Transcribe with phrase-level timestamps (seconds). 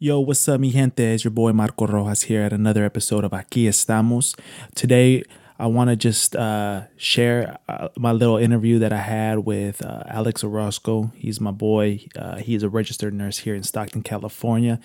[0.00, 1.02] Yo, what's up, mi gente?
[1.02, 4.38] It's your boy Marco Rojas here at another episode of Aquí Estamos.
[4.76, 5.24] Today,
[5.58, 10.04] I want to just uh, share uh, my little interview that I had with uh,
[10.06, 11.10] Alex Orozco.
[11.16, 12.06] He's my boy.
[12.14, 14.78] Uh, he is a registered nurse here in Stockton, California,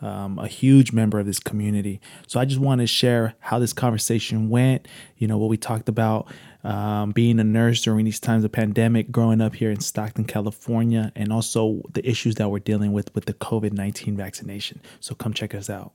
[0.00, 2.00] um, a huge member of this community.
[2.28, 5.88] So I just want to share how this conversation went, you know, what we talked
[5.88, 6.28] about
[6.64, 11.12] um, being a nurse during these times of pandemic, growing up here in Stockton, California,
[11.14, 14.80] and also the issues that we're dealing with with the COVID 19 vaccination.
[15.00, 15.92] So come check us out.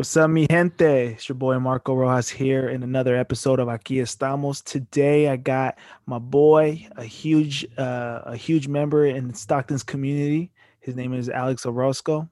[0.00, 1.12] What's up, mi gente?
[1.12, 4.64] It's your boy Marco Rojas here in another episode of Aquí Estamos.
[4.64, 10.52] Today, I got my boy, a huge, uh, a huge member in Stockton's community.
[10.80, 12.30] His name is Alex Orozco.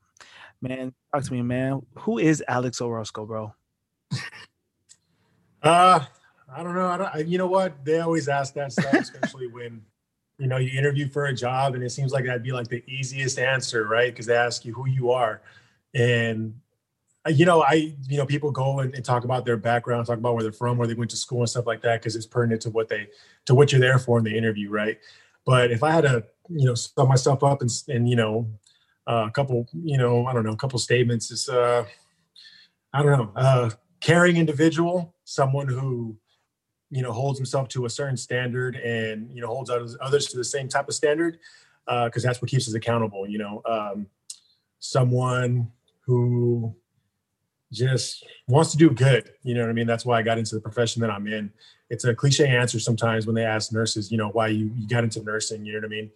[0.63, 1.83] Man, talk to me, man.
[1.99, 3.53] Who is Alex Orozco, bro?
[5.63, 6.07] Uh,
[6.51, 6.87] I don't know.
[6.87, 7.15] I don't.
[7.17, 7.85] I, you know what?
[7.85, 9.83] They always ask that stuff, especially when
[10.39, 12.83] you know you interview for a job, and it seems like that'd be like the
[12.91, 14.11] easiest answer, right?
[14.11, 15.43] Because they ask you who you are,
[15.93, 16.55] and
[17.29, 20.35] you know, I you know people go and, and talk about their background, talk about
[20.35, 22.63] where they're from, where they went to school, and stuff like that, because it's pertinent
[22.63, 23.09] to what they
[23.47, 24.99] to what you're there for in the interview, right?
[25.45, 28.51] But if I had to, you know, sum myself up and and you know,
[29.07, 31.85] uh, a couple, you know, I don't know, a couple statements is, uh,
[32.93, 33.71] I don't know, uh,
[34.01, 36.17] caring individual, someone who
[36.91, 40.45] you know holds himself to a certain standard and you know holds others, to the
[40.45, 41.39] same type of standard
[42.05, 44.07] because that's what keeps us accountable you know um,
[44.79, 45.71] someone
[46.01, 46.75] who
[47.73, 50.55] just wants to do good you know what i mean that's why i got into
[50.55, 51.51] the profession that i'm in
[51.91, 55.05] it's a cliche answer sometimes when they ask nurses you know why you, you got
[55.05, 56.11] into nursing you know what i mean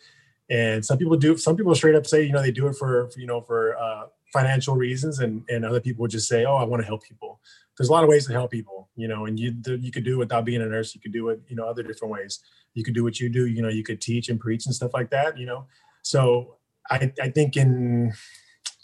[0.51, 3.09] and some people do some people straight up say you know they do it for,
[3.11, 6.57] for you know for uh, financial reasons and and other people would just say oh
[6.57, 7.39] i want to help people
[7.77, 10.15] there's a lot of ways to help people, you know, and you you could do
[10.15, 10.95] it without being a nurse.
[10.95, 12.41] You could do it, you know, other different ways.
[12.75, 14.93] You could do what you do, you know, you could teach and preach and stuff
[14.95, 15.67] like that, you know.
[16.03, 16.57] So
[16.91, 18.13] I I think in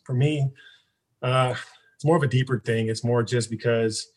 [0.05, 0.51] for me,
[1.23, 1.55] uh,
[1.99, 2.87] it's more of a deeper thing.
[2.87, 4.13] It's more just because,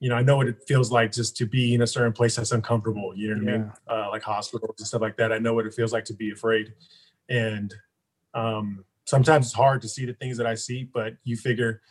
[0.00, 2.34] you know, I know what it feels like just to be in a certain place
[2.34, 3.12] that's uncomfortable.
[3.14, 3.54] You know what yeah.
[3.54, 3.72] I mean?
[3.88, 5.32] Uh, like hospitals and stuff like that.
[5.32, 6.74] I know what it feels like to be afraid,
[7.28, 7.72] and
[8.34, 11.82] um, sometimes it's hard to see the things that I see, but you figure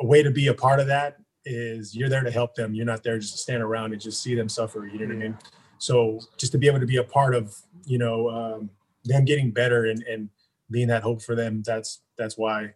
[0.00, 2.72] a way to be a part of that is you're there to help them.
[2.72, 4.86] You're not there just to stand around and just see them suffer.
[4.86, 5.38] You know what I mean?
[5.78, 8.70] So just to be able to be a part of, you know, um,
[9.04, 10.28] them getting better and, and
[10.70, 12.74] being that hope for them, that's that's why,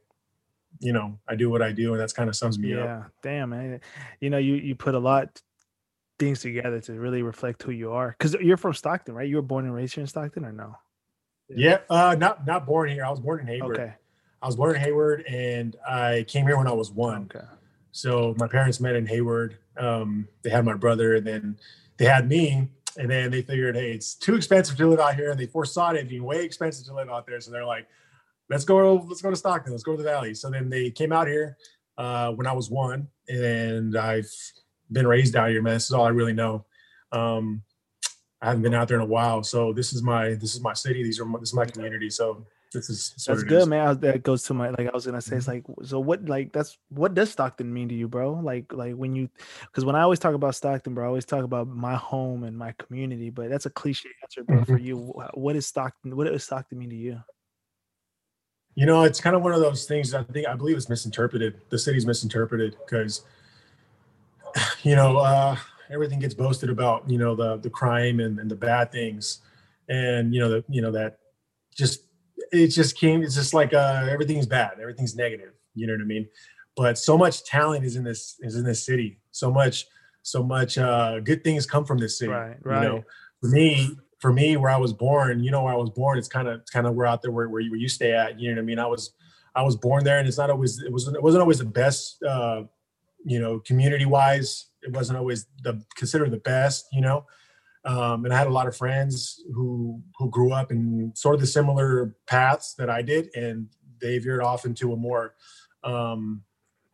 [0.80, 2.86] you know, I do what I do, and that's kind of sums me yeah, up.
[2.86, 3.80] Yeah, damn, man.
[4.20, 5.40] You know, you you put a lot
[6.18, 8.14] things together to really reflect who you are.
[8.18, 9.28] Because you're from Stockton, right?
[9.28, 10.76] You were born and raised here in Stockton, or no?
[11.48, 13.04] Yeah, uh, not not born here.
[13.04, 13.78] I was born in Hayward.
[13.78, 13.94] Okay.
[14.42, 17.30] I was born in Hayward, and I came here when I was one.
[17.34, 17.44] Okay.
[17.92, 19.58] So my parents met in Hayward.
[19.76, 21.58] Um, they had my brother, and then
[21.96, 22.68] they had me.
[22.96, 25.90] And then they figured, hey, it's too expensive to live out here, and they foresaw
[25.90, 27.40] it being way expensive to live out there.
[27.40, 27.88] So they're like,
[28.50, 30.34] let's go, let's go to Stockton, let's go to the Valley.
[30.34, 31.56] So then they came out here
[31.99, 34.31] uh, when I was one, and I've
[34.91, 35.75] been raised out here, man.
[35.75, 36.65] This is all I really know.
[37.12, 37.62] Um,
[38.43, 40.75] I haven't been out there in a while, so this is my this is my
[40.75, 41.03] city.
[41.03, 42.10] These are my, this is my community.
[42.10, 42.44] So
[42.75, 43.66] this is that's good, is.
[43.66, 43.99] man.
[44.00, 45.37] That goes to my like I was gonna say.
[45.37, 45.72] It's mm-hmm.
[45.78, 45.99] like so.
[46.00, 48.32] What like that's what does Stockton mean to you, bro?
[48.34, 49.31] Like like when you
[49.62, 52.59] because when I always talk about Stockton, bro, I always talk about my home and
[52.59, 53.31] my community.
[53.31, 54.56] But that's a cliche answer, bro.
[54.56, 54.72] Mm-hmm.
[54.72, 54.99] For you,
[55.32, 56.15] what is Stockton?
[56.15, 57.21] What does Stockton mean to you?
[58.74, 60.14] You know, it's kind of one of those things.
[60.14, 61.60] I think I believe it's misinterpreted.
[61.70, 63.22] The city's misinterpreted because
[64.82, 65.56] you know uh,
[65.90, 67.08] everything gets boasted about.
[67.08, 69.40] You know the the crime and, and the bad things,
[69.88, 71.18] and you know the you know that
[71.74, 72.04] just
[72.52, 76.04] it just came it's just like uh everything's bad everything's negative you know what i
[76.04, 76.26] mean
[76.76, 79.87] but so much talent is in this is in this city so much
[80.22, 83.04] so much uh good things come from this city right right you know
[83.40, 86.29] for me for me where i was born you know where i was born it's
[86.29, 88.41] kind of it's kind of where out there where, where you, where you stay at
[88.41, 88.79] you know what i mean?
[88.79, 89.12] I was
[89.55, 92.23] i was born there and it's not always it wasn't it wasn't always the best
[92.23, 92.62] uh
[93.23, 97.26] you know community wise it wasn't always the considered the best you know?
[97.85, 101.43] Um, and I had a lot of friends who who grew up in sort of
[101.43, 103.69] the similar paths that I did, and
[104.00, 105.35] they veered off into a more
[105.82, 106.44] um,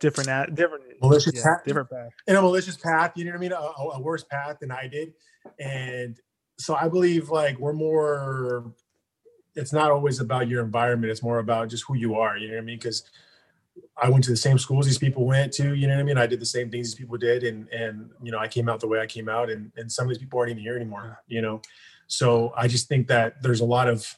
[0.00, 3.12] different, at, different malicious yeah, path, different path, in a malicious path.
[3.14, 3.52] You know what I mean?
[3.52, 5.12] A, a worse path than I did,
[5.60, 6.18] and
[6.60, 8.72] so I believe like we're more.
[9.56, 12.36] It's not always about your environment; it's more about just who you are.
[12.36, 12.78] You know what I mean?
[12.78, 13.04] Because
[14.02, 16.18] I went to the same schools these people went to, you know what I mean?
[16.18, 17.44] I did the same things these people did.
[17.44, 20.06] And, and, you know, I came out the way I came out and, and some
[20.06, 21.60] of these people aren't even here anymore, you know?
[22.06, 24.16] So I just think that there's a lot of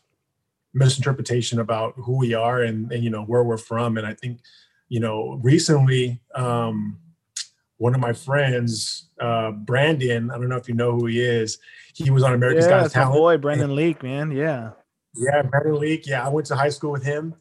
[0.72, 3.98] misinterpretation about who we are and, and you know, where we're from.
[3.98, 4.40] And I think,
[4.88, 6.98] you know, recently, um,
[7.82, 11.58] one of my friends, uh, Brandon, I don't know if you know who he is.
[11.92, 13.14] He was on America's yeah, Got Talent.
[13.14, 14.30] boy, Brandon Leake, man.
[14.30, 14.70] Yeah.
[15.16, 16.06] Yeah, Brandon Leake.
[16.06, 17.34] Yeah, I went to high school with him.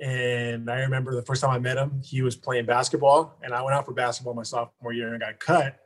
[0.00, 3.62] And I remember the first time I met him, he was playing basketball, and I
[3.62, 5.76] went out for basketball my sophomore year and I got cut.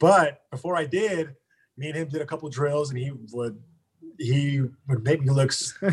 [0.00, 1.34] But before I did,
[1.76, 3.62] me and him did a couple drills, and he would
[4.18, 5.52] he would make me look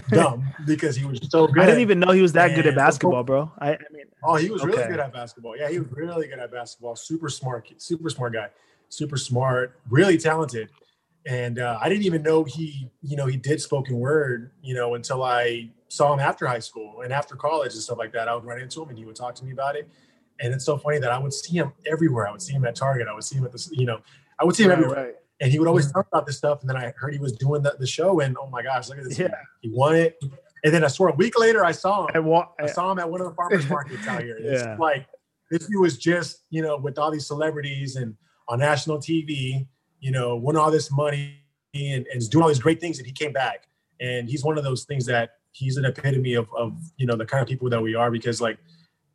[0.10, 1.64] dumb because he was so good.
[1.64, 3.52] I didn't even know he was that and good at basketball, bro.
[3.60, 4.72] I, I mean, oh, he was okay.
[4.72, 5.58] really good at basketball.
[5.58, 6.96] Yeah, he was really good at basketball.
[6.96, 8.48] Super smart, super smart guy,
[8.90, 10.70] super smart, really talented.
[11.26, 14.96] And uh, I didn't even know he, you know, he did spoken word, you know,
[14.96, 18.28] until I saw him after high school and after college and stuff like that.
[18.28, 19.90] I would run into him and he would talk to me about it.
[20.40, 22.28] And it's so funny that I would see him everywhere.
[22.28, 23.08] I would see him at Target.
[23.08, 24.00] I would see him at the, you know,
[24.40, 25.06] I would see him right, everywhere.
[25.06, 25.16] Right.
[25.42, 25.94] And he would always mm.
[25.94, 26.62] talk about this stuff.
[26.62, 28.98] And then I heard he was doing the, the show and oh my gosh, look
[28.98, 29.18] at this.
[29.18, 29.30] Yeah.
[29.62, 30.20] He won it.
[30.64, 32.12] And then I swear a week later I saw him.
[32.16, 34.38] I, wa- I saw him at one of the farmers markets out here.
[34.40, 34.76] It's yeah.
[34.78, 35.08] like
[35.50, 38.16] this he was just, you know, with all these celebrities and
[38.48, 39.68] on national TV,
[40.00, 41.38] you know, won all this money
[41.74, 42.98] and, and is doing all these great things.
[42.98, 43.68] And he came back.
[44.02, 47.26] And he's one of those things that he's an epitome of, of you know the
[47.26, 48.58] kind of people that we are because like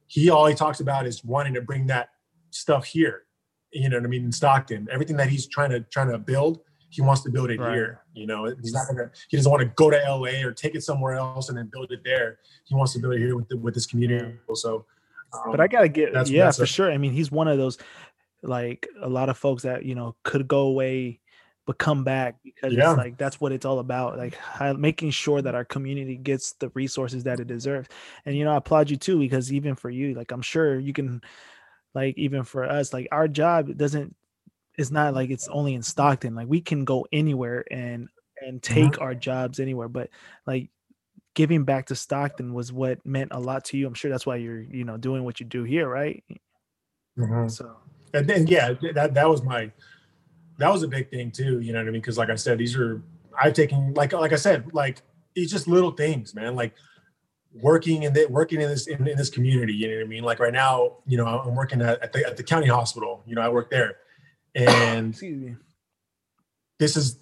[0.06, 2.10] he all he talks about is wanting to bring that
[2.50, 3.23] stuff here
[3.74, 6.60] you know what i mean in stockton everything that he's trying to trying to build
[6.90, 7.74] he wants to build it right.
[7.74, 8.46] here you know?
[8.62, 11.48] He's not gonna he doesn't want to go to la or take it somewhere else
[11.48, 12.38] and then build it there.
[12.64, 14.36] He wants to build it here with the, with this community.
[14.54, 14.86] So
[15.32, 16.92] um, but i gotta get that's, yeah that's for a, sure.
[16.92, 17.78] I mean he's one of those
[18.42, 21.20] like a lot of folks that you know could go away
[21.66, 22.90] but come back because yeah.
[22.90, 24.38] it's like that's what it's all about like
[24.76, 27.88] making sure that our community gets the resources that it deserves.
[28.26, 30.92] And you know i applaud you too because even for you like i'm sure you
[30.92, 31.22] can
[31.94, 34.14] like even for us like our job doesn't
[34.76, 38.08] it's not like it's only in stockton like we can go anywhere and
[38.40, 39.02] and take mm-hmm.
[39.02, 40.10] our jobs anywhere but
[40.46, 40.70] like
[41.34, 44.36] giving back to stockton was what meant a lot to you i'm sure that's why
[44.36, 46.24] you're you know doing what you do here right
[47.18, 47.48] mm-hmm.
[47.48, 47.76] so
[48.12, 49.70] and then yeah that that was my
[50.58, 51.60] that was a big thing too.
[51.60, 52.00] You know what I mean?
[52.00, 53.02] Because like I said, these are
[53.40, 55.02] I've taken like like I said, like
[55.34, 56.54] it's just little things, man.
[56.54, 56.74] Like
[57.54, 59.72] working in the working in this in, in, this community.
[59.72, 60.24] You know what I mean?
[60.24, 63.22] Like right now, you know, I'm working at, at the at the county hospital.
[63.26, 63.96] You know, I work there,
[64.54, 65.14] and
[66.78, 67.18] this is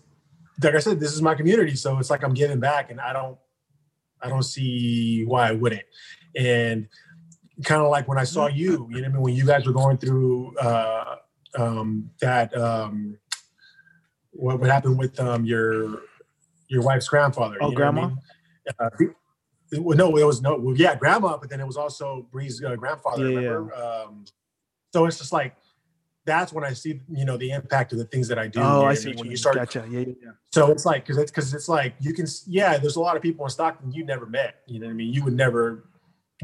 [0.63, 1.75] like I said, this is my community.
[1.77, 3.39] So it's like I'm giving back, and I don't
[4.21, 5.85] I don't see why I wouldn't.
[6.37, 6.89] And
[7.65, 9.73] kind of like when I saw you, you know, I mean, when you guys were
[9.73, 11.17] going through uh,
[11.59, 13.19] um, that um,
[14.31, 16.01] what would happen with um, your
[16.69, 17.59] your wife's grandfather.
[17.61, 18.03] Oh, grandma.
[18.03, 18.19] I mean?
[18.79, 18.91] uh,
[19.79, 20.57] well, no, it was no.
[20.57, 23.31] Well, yeah, grandma, but then it was also Bree's uh, grandfather.
[23.31, 23.73] Yeah, remember?
[23.77, 23.83] Yeah.
[23.83, 24.25] Um,
[24.93, 25.57] so it's just like
[26.25, 28.61] that's when I see you know the impact of the things that I do.
[28.61, 29.15] Oh, I see.
[29.15, 29.87] When you start, gotcha.
[29.91, 30.31] Yeah, yeah, yeah.
[30.53, 32.79] So it's like because it's because it's like you can yeah.
[32.79, 34.57] There's a lot of people in Stockton you never met.
[34.67, 35.13] You know what I mean?
[35.13, 35.89] You would never.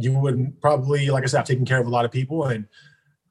[0.00, 1.40] You wouldn't probably like I said.
[1.40, 2.66] I've taken care of a lot of people, and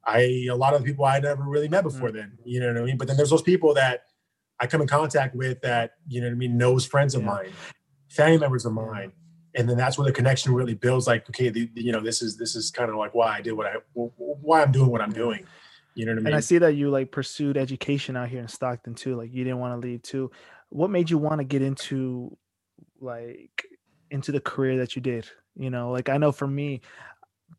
[0.05, 2.17] I a lot of the people I never really met before mm-hmm.
[2.17, 2.37] then.
[2.43, 2.97] You know what I mean?
[2.97, 4.03] But then there's those people that
[4.59, 7.27] I come in contact with that, you know what I mean, knows friends of yeah.
[7.27, 7.53] mine,
[8.09, 9.11] family members of mine.
[9.57, 12.37] And then that's where the connection really builds like, okay, the, you know, this is,
[12.37, 15.11] this is kind of like why I did what I, why I'm doing what I'm
[15.11, 15.45] doing.
[15.95, 16.27] You know what I mean?
[16.27, 19.15] And I see that you like pursued education out here in Stockton too.
[19.15, 20.29] Like you didn't want to leave too.
[20.69, 22.37] What made you want to get into
[23.01, 23.65] like
[24.11, 25.27] into the career that you did?
[25.55, 26.81] You know, like I know for me,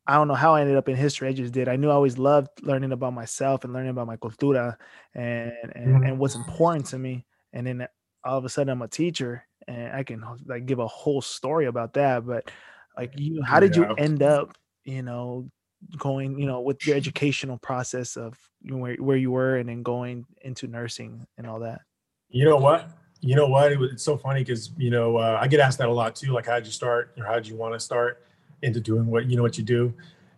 [0.06, 1.26] I don't know how I ended up in history.
[1.26, 1.68] I just did.
[1.68, 4.76] I knew I always loved learning about myself and learning about my cultura
[5.16, 6.02] and and, mm-hmm.
[6.04, 7.26] and what's important to me.
[7.52, 7.88] And then
[8.24, 11.66] all of a sudden I'm a teacher and I can like give a whole story
[11.66, 12.26] about that.
[12.26, 12.50] But
[12.96, 13.90] like you, how did yeah.
[13.90, 15.48] you end up, you know,
[15.96, 20.24] going, you know, with your educational process of where where you were and then going
[20.42, 21.82] into nursing and all that?
[22.30, 22.90] You know what?
[23.20, 23.70] You know what?
[23.70, 26.16] It was, it's so funny because you know uh, I get asked that a lot
[26.16, 26.32] too.
[26.32, 28.24] Like, how did you start or how did you want to start?
[28.62, 29.92] into doing what you know what you do.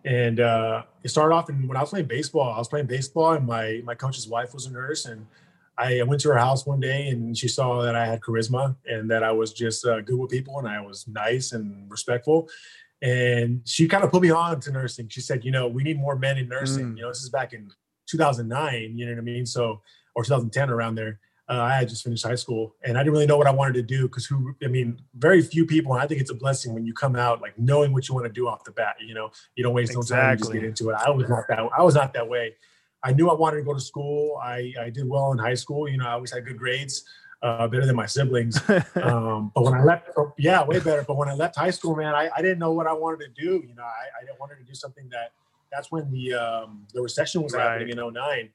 [0.04, 2.52] And uh, it started off in, when I was playing baseball.
[2.52, 5.26] I was playing baseball, and my my coach's wife was a nurse, and
[5.80, 9.10] I went to her house one day, and she saw that I had charisma and
[9.10, 12.48] that I was just uh, good with people, and I was nice and respectful.
[13.02, 15.08] And she kind of put me on to nursing.
[15.08, 16.92] She said, you know, we need more men in nursing.
[16.92, 16.96] Mm.
[16.96, 17.70] You know, this is back in
[18.08, 18.98] 2009.
[18.98, 19.46] You know what I mean?
[19.46, 19.80] So
[20.14, 21.18] or 2010 around there
[21.50, 23.74] uh, I had just finished high school and I didn't really know what I wanted
[23.74, 26.72] to do because who, I mean, very few people, and I think it's a blessing
[26.72, 28.94] when you come out like knowing what you want to do off the bat.
[29.04, 30.16] You know, you don't waste exactly.
[30.16, 30.96] no time, you just get into it.
[31.04, 32.54] I was not that, I was not that way.
[33.02, 34.38] I knew I wanted to go to school.
[34.42, 35.88] I, I did well in high school.
[35.88, 37.04] You know, I always had good grades.
[37.42, 38.60] uh, better than my siblings.
[39.02, 41.02] Um, but when I left, oh, yeah, way better.
[41.08, 43.42] But when I left high school, man, I, I didn't know what I wanted to
[43.42, 43.64] do.
[43.66, 45.32] You know, I, I wanted to do something that
[45.72, 47.62] that's when the um, the recession was Right.
[47.62, 48.50] happening in 09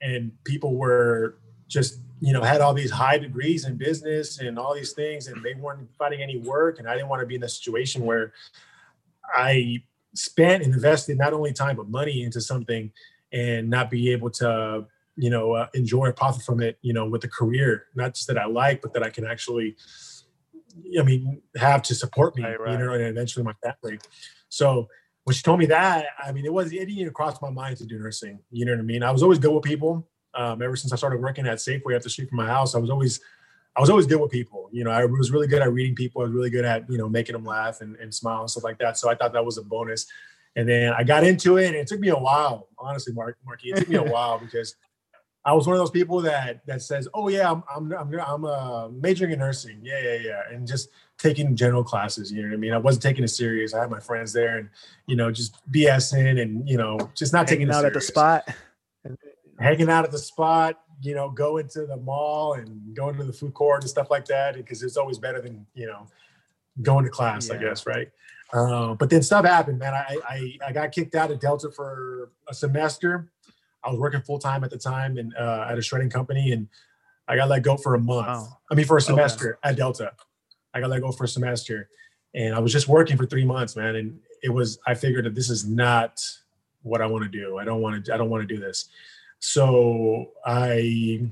[0.00, 1.36] and people were
[1.68, 5.42] just you know had all these high degrees in business and all these things and
[5.44, 8.32] they weren't finding any work and i didn't want to be in a situation where
[9.34, 9.82] i
[10.14, 12.90] spent and invested not only time but money into something
[13.32, 14.84] and not be able to
[15.16, 18.26] you know uh, enjoy or profit from it you know with a career not just
[18.26, 19.76] that i like but that i can actually
[20.98, 22.72] i mean have to support me Right, right.
[22.72, 23.98] you know and eventually my family
[24.48, 24.88] so
[25.24, 27.76] when she told me that, I mean, it was it didn't even cross my mind
[27.78, 28.40] to do nursing.
[28.50, 29.02] You know what I mean?
[29.02, 30.08] I was always good with people.
[30.34, 32.78] Um, ever since I started working at Safeway up the street from my house, I
[32.78, 33.20] was always
[33.76, 34.68] I was always good with people.
[34.72, 36.22] You know, I was really good at reading people.
[36.22, 38.64] I was really good at you know making them laugh and, and smile and stuff
[38.64, 38.98] like that.
[38.98, 40.06] So I thought that was a bonus.
[40.54, 42.68] And then I got into it, and it took me a while.
[42.78, 44.76] Honestly, Mark, Marky, it took me a while because
[45.44, 48.44] I was one of those people that that says, "Oh yeah, I'm I'm I'm, I'm
[48.44, 52.30] uh, majoring in nursing." Yeah, yeah, yeah, and just taking general classes.
[52.30, 52.72] You know what I mean?
[52.72, 53.74] I wasn't taking it serious.
[53.74, 54.68] I had my friends there, and
[55.06, 58.48] you know, just BSing and you know, just not taking it out at the spot.
[59.58, 60.80] hanging out at the spot.
[61.00, 64.26] You know, going to the mall and going to the food court and stuff like
[64.26, 66.06] that because it's always better than you know
[66.82, 67.50] going to class.
[67.50, 68.08] I guess, right?
[68.52, 69.94] Uh, but then stuff happened, man.
[69.94, 73.30] I, I I got kicked out of Delta for a semester.
[73.82, 76.68] I was working full time at the time and uh, at a shredding company, and
[77.26, 78.26] I got let go for a month.
[78.26, 78.58] Wow.
[78.70, 80.12] I mean, for a semester at Delta.
[80.74, 81.88] I got let go for a semester,
[82.34, 83.96] and I was just working for three months, man.
[83.96, 86.20] And it was I figured that this is not
[86.82, 87.58] what I want to do.
[87.58, 88.14] I don't want to.
[88.14, 88.88] I don't want to do this.
[89.38, 91.26] So I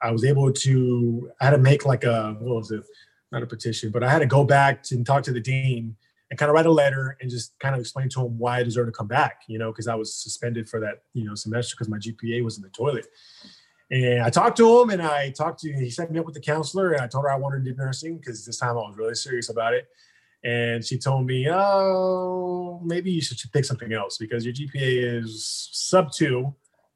[0.00, 1.32] I was able to.
[1.40, 2.84] I had to make like a what was it?
[3.32, 5.96] Not a petition, but I had to go back to and talk to the dean
[6.30, 8.62] and kind of write a letter and just kind of explain to him why I
[8.62, 9.42] deserve to come back.
[9.48, 12.56] You know, because I was suspended for that you know semester because my GPA was
[12.56, 13.06] in the toilet.
[13.90, 16.40] And I talked to him and I talked to, he set me up with the
[16.40, 18.96] counselor and I told her I wanted to do nursing because this time I was
[18.96, 19.86] really serious about it.
[20.42, 25.70] And she told me, oh, maybe you should pick something else because your GPA is
[25.72, 26.54] sub two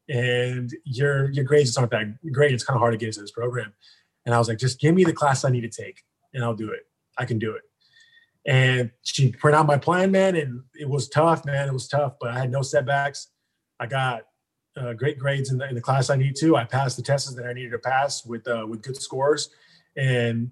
[0.08, 2.52] and your, your grades aren't that great.
[2.52, 3.72] It's kind of hard to get into this program.
[4.26, 6.02] And I was like, just give me the class I need to take
[6.34, 6.80] and I'll do it.
[7.16, 7.62] I can do it.
[8.48, 10.34] And she printed out my plan, man.
[10.34, 11.68] And it was tough, man.
[11.68, 13.28] It was tough, but I had no setbacks.
[13.78, 14.22] I got
[14.74, 16.56] uh, great grades in the, in the class I need to.
[16.56, 19.50] I passed the tests that I needed to pass with uh, with good scores,
[19.96, 20.50] and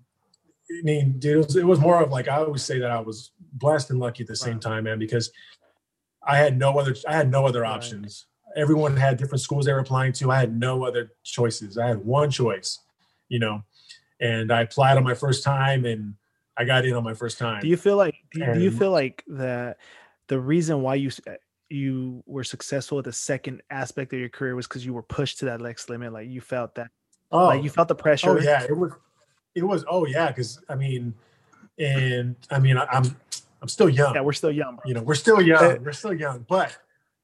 [0.71, 3.01] I mean, dude, it was, it was more of like I always say that I
[3.01, 4.63] was blessed and lucky at the same Right.
[4.63, 5.31] time, man, because
[6.27, 7.71] I had no other I had no other Right.
[7.71, 8.27] options.
[8.57, 10.31] Everyone had different schools they were applying to.
[10.31, 11.79] I had no other choices.
[11.79, 12.79] I had one choice,
[13.29, 13.63] you know,
[14.21, 16.15] and I applied on my first time, and
[16.59, 17.61] I got in on my first time.
[17.61, 19.79] Do you feel like do, you- do you feel like that
[20.29, 21.33] the reason why you uh,
[21.69, 25.39] you were successful at the second aspect of your career was because you were pushed
[25.41, 26.13] to that next limit?
[26.13, 26.91] Like you felt that,
[27.33, 28.31] oh, like you felt the pressure.
[28.31, 28.93] Oh yeah, it was.
[29.55, 29.85] It was.
[29.89, 31.15] Oh yeah, because I mean,
[31.79, 33.05] and I mean, I, I'm
[33.63, 34.15] I'm still young.
[34.15, 34.83] Yeah, we're still young, bro.
[34.87, 35.83] you know, we're still young.
[35.83, 36.77] We're still young, but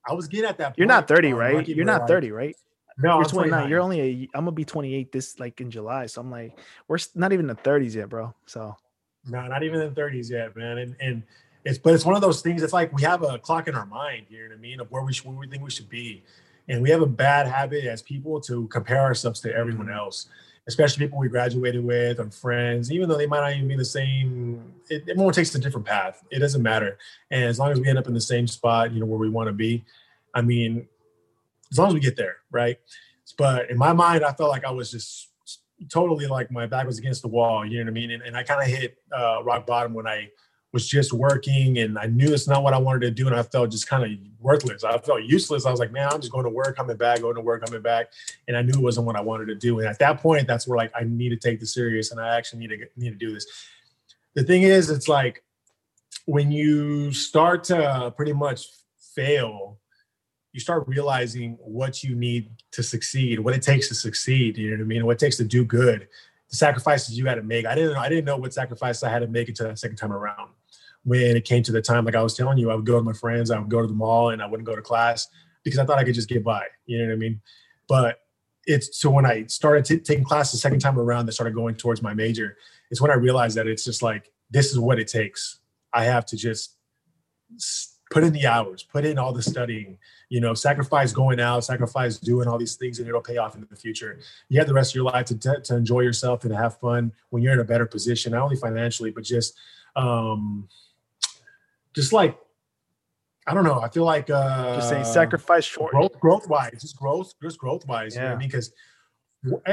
[0.06, 0.68] I was getting at that.
[0.68, 0.78] Point.
[0.78, 1.68] You're not point, 30, uh, right?
[1.68, 2.56] You're not like- 30, right?
[2.98, 3.68] No, You're I'm 29.
[3.70, 4.28] You're only a.
[4.34, 6.06] I'm gonna be 28 this like in July.
[6.06, 6.58] So I'm like,
[6.88, 8.34] we're not even in the 30s yet, bro.
[8.46, 8.76] So
[9.26, 10.78] No, not even in the 30s yet, man.
[10.78, 11.22] And and
[11.64, 12.62] it's but it's one of those things.
[12.62, 14.26] It's like we have a clock in our mind.
[14.28, 14.80] You know what I mean?
[14.80, 16.22] Of where we should, where we think we should be,
[16.68, 19.96] and we have a bad habit as people to compare ourselves to everyone Mhm.
[19.96, 20.28] else,
[20.66, 22.90] especially people we graduated with or friends.
[22.90, 26.24] Even though they might not even be the same, it, everyone takes a different path.
[26.30, 26.98] It doesn't matter,
[27.30, 29.28] and as long as we end up in the same spot, you know where we
[29.28, 29.84] want to be.
[30.34, 30.88] I mean,
[31.70, 32.78] as long as we get there, right?
[33.38, 35.28] But in my mind, I felt like I was just
[35.90, 37.64] totally like my back was against the wall.
[37.64, 38.10] You know what I mean?
[38.10, 40.30] And, and I kind of hit uh, rock bottom when I
[40.72, 43.26] was just working and I knew it's not what I wanted to do.
[43.26, 44.84] And I felt just kind of worthless.
[44.84, 45.66] I felt useless.
[45.66, 47.82] I was like, man, I'm just going to work, coming back, going to work, coming
[47.82, 48.12] back.
[48.48, 49.80] And I knew it wasn't what I wanted to do.
[49.80, 52.36] And at that point, that's where like I need to take this serious and I
[52.36, 53.46] actually need to need to do this.
[54.34, 55.44] The thing is, it's like
[56.24, 58.66] when you start to pretty much
[59.14, 59.78] fail,
[60.52, 64.58] you start realizing what you need to succeed, what it takes to succeed.
[64.58, 65.06] You know what I mean?
[65.06, 66.08] What it takes to do good,
[66.50, 67.64] the sacrifices you had to make.
[67.66, 68.00] I didn't know.
[68.00, 70.50] I didn't know what sacrifices I had to make until that second time around.
[71.04, 73.02] When it came to the time, like I was telling you, I would go to
[73.02, 75.26] my friends, I would go to the mall, and I wouldn't go to class
[75.64, 76.66] because I thought I could just get by.
[76.86, 77.40] You know what I mean?
[77.88, 78.20] But
[78.66, 81.74] it's so when I started t- taking class the second time around, that started going
[81.74, 82.56] towards my major.
[82.90, 85.58] It's when I realized that it's just like this is what it takes.
[85.92, 86.76] I have to just
[88.12, 89.96] put in the hours, put in all the studying,
[90.28, 93.66] you know, sacrifice going out, sacrifice doing all these things, and it'll pay off in
[93.70, 94.18] the future.
[94.50, 97.12] You have the rest of your life to, to, to enjoy yourself and have fun
[97.30, 99.54] when you're in a better position, not only financially, but just,
[99.96, 100.68] um,
[101.94, 102.38] just like,
[103.46, 103.80] I don't know.
[103.80, 105.92] I feel like uh, just saying, sacrifice short.
[105.92, 108.14] growth, growth wise, just growth, just growth wise.
[108.14, 108.36] You know I Yeah.
[108.38, 108.48] mean?
[108.48, 108.72] Because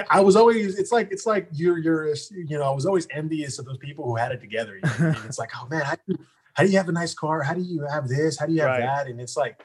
[0.09, 3.59] I was always it's like it's like you're you're you know I was always envious
[3.59, 4.77] of those people who had it together.
[4.77, 5.13] You know?
[5.25, 6.17] it's like oh man, how do, you,
[6.59, 7.41] how do you have a nice car?
[7.41, 8.37] How do you have this?
[8.37, 8.81] How do you have right.
[8.81, 9.07] that?
[9.07, 9.63] And it's like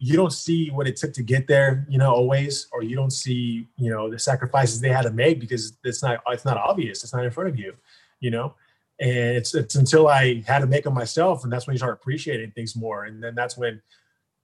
[0.00, 3.12] you don't see what it took to get there, you know, always, or you don't
[3.12, 7.04] see you know the sacrifices they had to make because it's not it's not obvious.
[7.04, 7.74] It's not in front of you,
[8.18, 8.54] you know.
[8.98, 11.94] And it's it's until I had to make them myself, and that's when you start
[11.94, 13.04] appreciating things more.
[13.04, 13.80] And then that's when,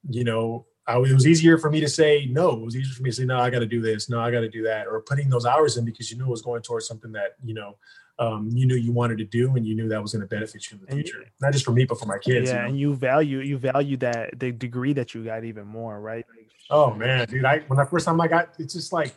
[0.09, 2.52] you know, I, it was easier for me to say no.
[2.52, 3.40] It was easier for me to say no.
[3.40, 4.09] I got to do this.
[4.09, 4.87] No, I got to do that.
[4.87, 7.54] Or putting those hours in because you knew it was going towards something that you
[7.54, 7.75] know
[8.21, 10.71] um, you knew you wanted to do, and you knew that was going to benefit
[10.71, 11.25] you in the future.
[11.41, 12.50] Not just for me, but for my kids.
[12.50, 12.69] Yeah, you know?
[12.69, 16.27] and you value you value that the degree that you got even more, right?
[16.69, 17.47] Oh man, dude!
[17.47, 19.15] I when the first time I got, it's just like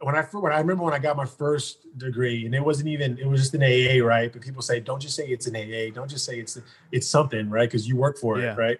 [0.00, 3.18] when I when I remember when I got my first degree, and it wasn't even
[3.18, 4.30] it was just an AA, right?
[4.30, 6.58] But people say, don't just say it's an AA, don't just say it's
[6.92, 7.68] it's something, right?
[7.68, 8.52] Because you work for yeah.
[8.52, 8.78] it, right?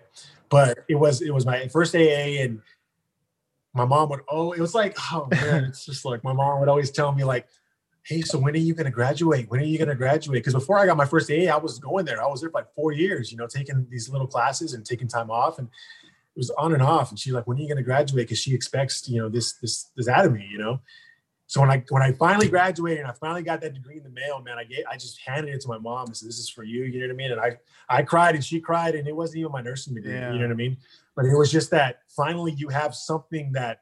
[0.51, 2.61] But it was it was my first AA, and
[3.73, 6.69] my mom would oh, it was like oh man, it's just like my mom would
[6.69, 7.47] always tell me like,
[8.07, 9.51] hey, so when are you going to graduate?
[9.51, 10.39] When are you going to graduate?
[10.39, 12.23] Because before I got my first AA, I was going there.
[12.23, 15.09] I was there for like four years, you know, taking these little classes and taking
[15.09, 17.11] time off, and it was on and off.
[17.11, 18.29] And she's like, when are you going to graduate?
[18.29, 20.81] Because she expects you know this this this out of me, you know.
[21.49, 24.11] So when I when I finally graduated and I finally got that degree in the
[24.11, 26.49] mail, man, I get I just handed it to my mom and said, "This is
[26.49, 27.33] for you." You know what I mean?
[27.33, 27.59] And I
[27.89, 30.13] I cried and she cried, and it wasn't even my nursing degree.
[30.13, 30.33] Yeah.
[30.33, 30.77] You know what I mean?
[31.15, 33.81] But it was just that finally you have something that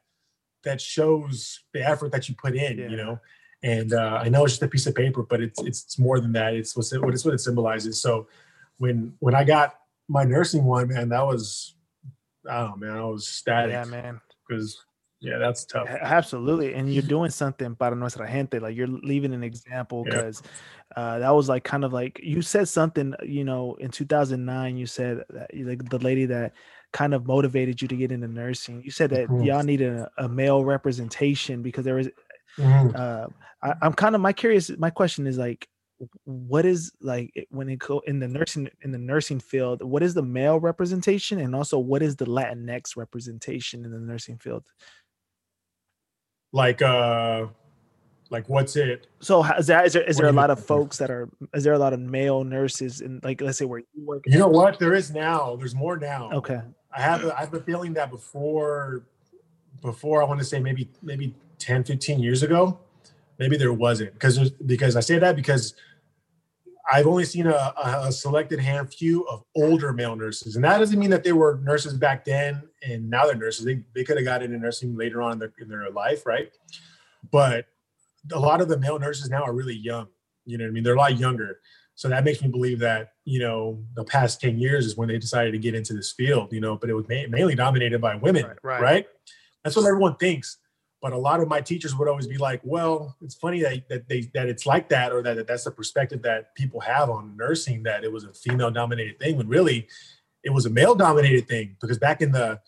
[0.63, 2.77] that shows the effort that you put in.
[2.77, 2.87] Yeah.
[2.87, 3.19] You know,
[3.65, 6.31] and uh, I know it's just a piece of paper, but it's it's, more than
[6.33, 6.53] that.
[6.53, 7.99] It's what's it, what it's what it symbolizes.
[7.99, 8.27] So
[8.77, 9.73] when when I got
[10.07, 11.73] my nursing one, man, that was
[12.47, 13.71] oh man, I was ecstatic.
[13.71, 14.21] Yeah, man.
[14.47, 14.85] Because
[15.19, 15.87] yeah, that's tough.
[15.89, 16.75] Absolutely.
[16.75, 18.59] And you're doing something para nuestra gente.
[18.59, 20.43] Like you're leaving an example because
[20.95, 21.03] yeah.
[21.03, 24.85] uh, that was like kind of like you said something, you know, in 2009, you
[24.85, 26.53] said that, like the lady that
[26.95, 28.81] kind of motivated you to get into nursing.
[28.83, 29.43] You said that mm-hmm.
[29.43, 32.07] y'all needed a, a, male representation because there was,
[32.57, 32.95] mm-hmm.
[32.95, 33.27] uh,
[33.61, 35.67] I, I'm kind of, my curious, my question is like,
[36.25, 40.13] what is like when it go in the nursing in the nursing field what is
[40.13, 44.65] the male representation and also what is the latinx representation in the nursing field?
[46.51, 47.47] Like uh
[48.29, 51.09] like what's it so is that is there is there a lot of folks that
[51.09, 54.23] are is there a lot of male nurses in like let's say where you work
[54.25, 54.79] you know what?
[54.79, 55.55] There is now.
[55.55, 56.31] There's more now.
[56.31, 56.59] Okay.
[56.91, 59.03] I have a, i have a feeling that before
[59.81, 61.33] before i want to say maybe maybe
[61.65, 62.79] 10 15 years ago
[63.39, 65.73] maybe there wasn't because because i say that because
[66.91, 70.99] I've only seen a, a, selected hand few of older male nurses, and that doesn't
[70.99, 73.65] mean that they were nurses back then and now they're nurses.
[73.65, 76.51] They, they could have got into nursing later on in their, in their life, right?
[77.31, 77.65] But
[78.31, 80.07] a lot of the male nurses now are really young.
[80.45, 80.83] You know what I mean?
[80.83, 81.59] They're a lot younger.
[81.95, 85.17] So that makes me believe that, you know, the past 10 years is when they
[85.17, 88.15] decided to get into this field, you know, but it was ma- mainly dominated by
[88.15, 88.81] women, right, right.
[88.81, 89.07] right?
[89.63, 90.57] That's what everyone thinks
[91.05, 94.09] but a lot of my teachers would always be like well it's funny that, that
[94.09, 97.37] they that it's like that or that that that's the perspective that people have on
[97.37, 99.87] nursing that it was a female dominated thing when really
[100.43, 102.59] it was a male dominated thing because back in the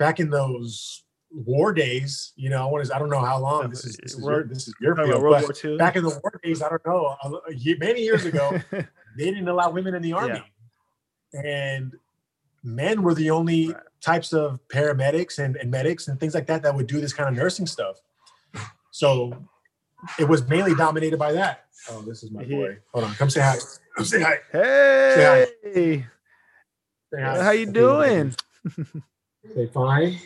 [0.00, 3.70] back in those war days you know i want to i don't know how long
[3.70, 6.62] this is this is your, this is your field, but back in the war days
[6.62, 7.16] i don't know
[7.78, 10.42] many years ago they didn't allow women in the army
[11.32, 11.40] yeah.
[11.40, 11.94] and
[12.66, 13.76] men were the only right
[14.06, 17.28] types of paramedics and, and medics and things like that that would do this kind
[17.28, 17.96] of nursing stuff.
[18.92, 19.36] So
[20.18, 21.64] it was mainly dominated by that.
[21.90, 22.78] Oh, this is my boy.
[22.92, 23.56] Hold on, come say hi.
[23.96, 24.36] Come say hi.
[24.52, 25.12] Hey.
[25.16, 26.06] Say hi.
[27.12, 27.42] Say hi.
[27.42, 28.34] How you doing?
[29.54, 30.18] say fine.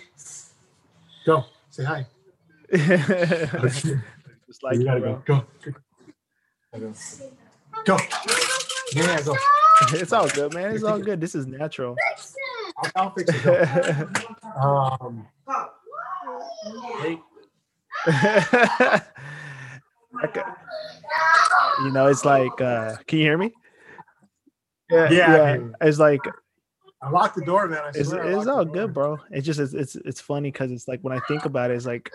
[1.24, 1.44] Go.
[1.70, 2.06] Say hi.
[2.72, 5.22] Just like you gotta go.
[5.24, 5.44] Go.
[5.62, 5.72] Go.
[7.84, 7.98] Go.
[8.92, 9.36] Yeah, go.
[9.92, 10.74] It's all good, man.
[10.74, 11.20] It's all good.
[11.20, 11.96] This is natural.
[12.96, 14.08] I'll, fix it.
[14.62, 15.26] um,
[21.84, 23.52] you know, it's like, uh, can you hear me?
[24.90, 25.54] Yeah, yeah.
[25.54, 25.58] yeah.
[25.80, 26.20] It's like
[27.02, 27.82] I locked the door, man.
[27.94, 29.18] it's, it's all good, bro.
[29.30, 31.86] It's just it's it's, it's funny because it's like when I think about it, it's
[31.86, 32.10] like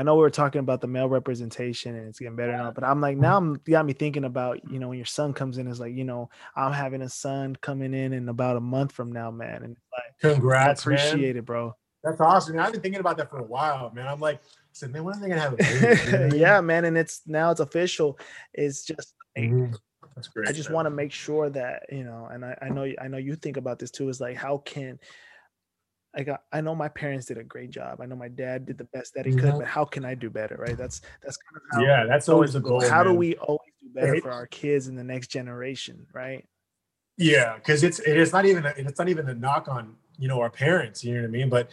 [0.00, 2.84] I know we were talking about the male representation and it's getting better now, but
[2.84, 5.68] I'm like now I'm got me thinking about you know when your son comes in,
[5.68, 9.12] it's like you know I'm having a son coming in in about a month from
[9.12, 11.36] now, man, and like congrats, appreciate man.
[11.36, 11.76] it, bro.
[12.02, 12.58] That's awesome.
[12.58, 14.08] I've been thinking about that for a while, man.
[14.08, 16.38] I'm like, I said, man, when are they gonna have a baby?
[16.38, 18.18] yeah, man, and it's now it's official.
[18.54, 19.12] It's just.
[19.36, 19.74] Mm-hmm.
[20.16, 20.48] That's great.
[20.48, 23.18] I just want to make sure that you know, and I, I know I know
[23.18, 24.08] you think about this too.
[24.08, 24.98] Is like how can
[26.14, 28.00] I got I know my parents did a great job.
[28.00, 30.28] I know my dad did the best that he could, but how can I do
[30.28, 30.56] better?
[30.56, 30.76] Right.
[30.76, 32.80] That's that's kind of how, yeah, that's always the goal.
[32.80, 33.12] How man.
[33.12, 36.06] do we always do better for our kids in the next generation?
[36.12, 36.44] Right.
[37.16, 40.40] Yeah, because it's it's not even a, it's not even a knock on you know
[40.40, 41.48] our parents, you know what I mean?
[41.48, 41.70] But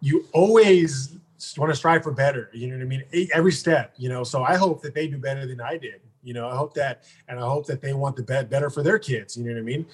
[0.00, 1.16] you always
[1.58, 2.50] want to strive for better.
[2.54, 3.28] You know what I mean?
[3.32, 4.24] Every step, you know.
[4.24, 6.00] So I hope that they do better than I did.
[6.22, 8.82] You know, I hope that, and I hope that they want the bet better for
[8.82, 9.36] their kids.
[9.36, 9.86] You know what I mean?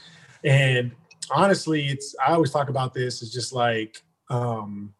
[0.44, 0.92] And
[1.30, 3.22] honestly, it's I always talk about this.
[3.22, 4.94] It's just like um,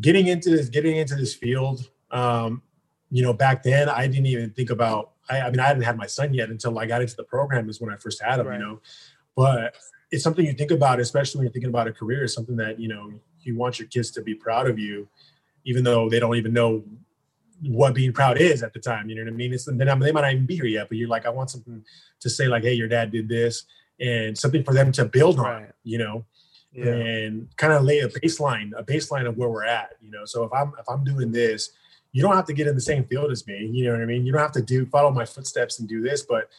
[0.00, 1.88] getting into this, getting into this field.
[2.10, 2.62] Um,
[3.10, 5.12] you know, back then I didn't even think about.
[5.30, 7.68] I, I mean, I hadn't had my son yet until I got into the program.
[7.68, 8.46] Is when I first had him.
[8.46, 8.58] Right.
[8.58, 8.80] You know,
[9.36, 9.76] but
[10.10, 12.24] it's something you think about, especially when you're thinking about a career.
[12.24, 13.12] It's something that you know
[13.42, 15.08] you want your kids to be proud of you,
[15.64, 16.84] even though they don't even know
[17.62, 19.08] what being proud is at the time.
[19.08, 19.52] You know what I mean?
[19.52, 21.84] It's they, they might not even be here yet, but you're like, I want something
[22.20, 23.64] to say like, hey, your dad did this,
[24.00, 25.44] and something for them to build on.
[25.44, 25.72] Right.
[25.84, 26.24] You know,
[26.72, 26.92] yeah.
[26.92, 29.90] and kind of lay a baseline, a baseline of where we're at.
[30.00, 31.70] You know, so if I'm if I'm doing this,
[32.12, 33.68] you don't have to get in the same field as me.
[33.72, 34.26] You know what I mean?
[34.26, 36.50] You don't have to do follow my footsteps and do this, but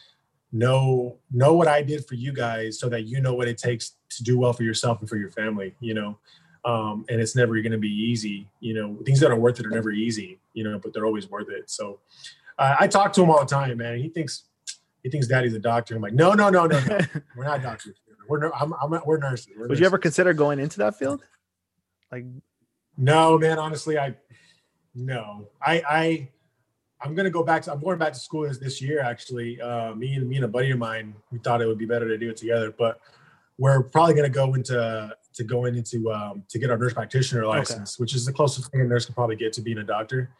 [0.52, 3.92] know know what I did for you guys so that you know what it takes
[4.10, 5.74] to do well for yourself and for your family.
[5.80, 6.18] You know,
[6.64, 8.48] um, and it's never going to be easy.
[8.60, 10.38] You know, things that are worth it are never easy.
[10.52, 11.70] You know, but they're always worth it.
[11.70, 12.00] So
[12.58, 13.98] uh, I talk to him all the time, man.
[13.98, 14.44] He thinks
[15.02, 15.96] he thinks daddy's a doctor.
[15.96, 16.98] I'm like, no, no, no, no, no.
[17.36, 17.96] we're not doctors.
[18.28, 19.48] We're I'm, I'm, we're nurses.
[19.54, 19.80] We're Would nurses.
[19.80, 21.24] you ever consider going into that field?
[22.12, 22.24] Like,
[22.96, 23.58] no, man.
[23.58, 24.14] Honestly, I
[24.94, 25.48] no.
[25.60, 26.28] I I
[27.00, 27.72] I'm gonna go back to.
[27.72, 29.00] I'm going back to school this, this year.
[29.00, 31.86] Actually, uh, me and me and a buddy of mine, we thought it would be
[31.86, 33.00] better to do it together, but
[33.58, 37.96] we're probably gonna go into to going into um, to get our nurse practitioner license,
[37.96, 38.02] okay.
[38.02, 40.30] which is the closest thing a nurse can probably get to being a doctor.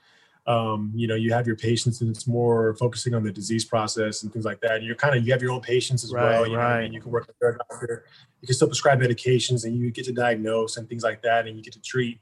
[0.50, 4.22] Um, you know, you have your patients, and it's more focusing on the disease process
[4.22, 4.76] and things like that.
[4.76, 6.46] And you're kind of you have your own patients as right, well.
[6.46, 6.62] You right.
[6.62, 6.92] know, I mean?
[6.92, 8.04] you can work with a doctor.
[8.40, 11.56] You can still prescribe medications, and you get to diagnose and things like that, and
[11.56, 12.18] you get to treat,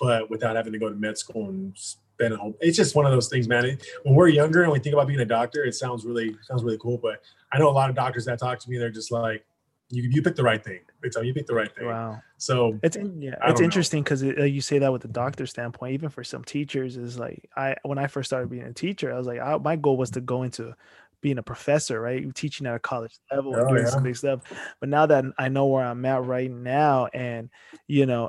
[0.00, 2.56] but without having to go to med school and spend a whole.
[2.60, 3.64] It's just one of those things, man.
[3.64, 6.64] It, when we're younger and we think about being a doctor, it sounds really sounds
[6.64, 6.98] really cool.
[6.98, 9.44] But I know a lot of doctors that talk to me, they're just like,
[9.90, 10.80] you you picked the right thing.
[11.08, 11.86] Tell you, picked the right thing.
[11.86, 12.22] Wow.
[12.36, 15.94] So it's yeah, it's interesting because it, you say that with the doctor standpoint.
[15.94, 19.16] Even for some teachers, is like I when I first started being a teacher, I
[19.16, 20.74] was like, I, my goal was to go into
[21.22, 22.34] being a professor, right?
[22.34, 23.90] Teaching at a college level oh, and doing yeah.
[23.90, 24.40] some big stuff.
[24.80, 27.50] But now that I know where I'm at right now, and
[27.86, 28.28] you know,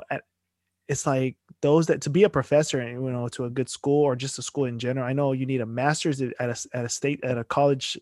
[0.88, 4.02] it's like those that to be a professor and you know to a good school
[4.02, 6.84] or just a school in general i know you need a master's at a, at
[6.84, 7.98] a state at a college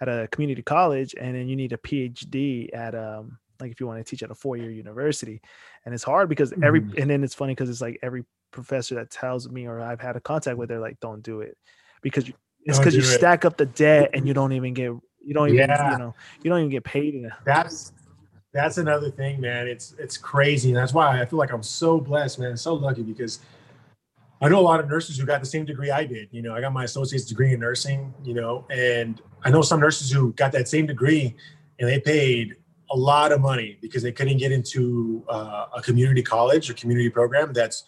[0.00, 3.86] at a community college and then you need a phd at um like if you
[3.86, 5.40] want to teach at a four-year university
[5.84, 7.00] and it's hard because every mm-hmm.
[7.00, 10.16] and then it's funny because it's like every professor that tells me or i've had
[10.16, 11.56] a contact with they're like don't do it
[12.02, 13.04] because you, it's because you it.
[13.04, 14.90] stack up the debt and you don't even get
[15.20, 15.92] you don't even yeah.
[15.92, 17.92] you know you don't even get paid enough that's
[18.52, 19.68] that's another thing, man.
[19.68, 20.70] It's it's crazy.
[20.70, 23.40] And that's why I feel like I'm so blessed, man, so lucky because
[24.40, 26.28] I know a lot of nurses who got the same degree I did.
[26.30, 29.80] You know, I got my associate's degree in nursing, you know, and I know some
[29.80, 31.34] nurses who got that same degree
[31.78, 32.56] and they paid
[32.90, 37.10] a lot of money because they couldn't get into uh, a community college or community
[37.10, 37.84] program that's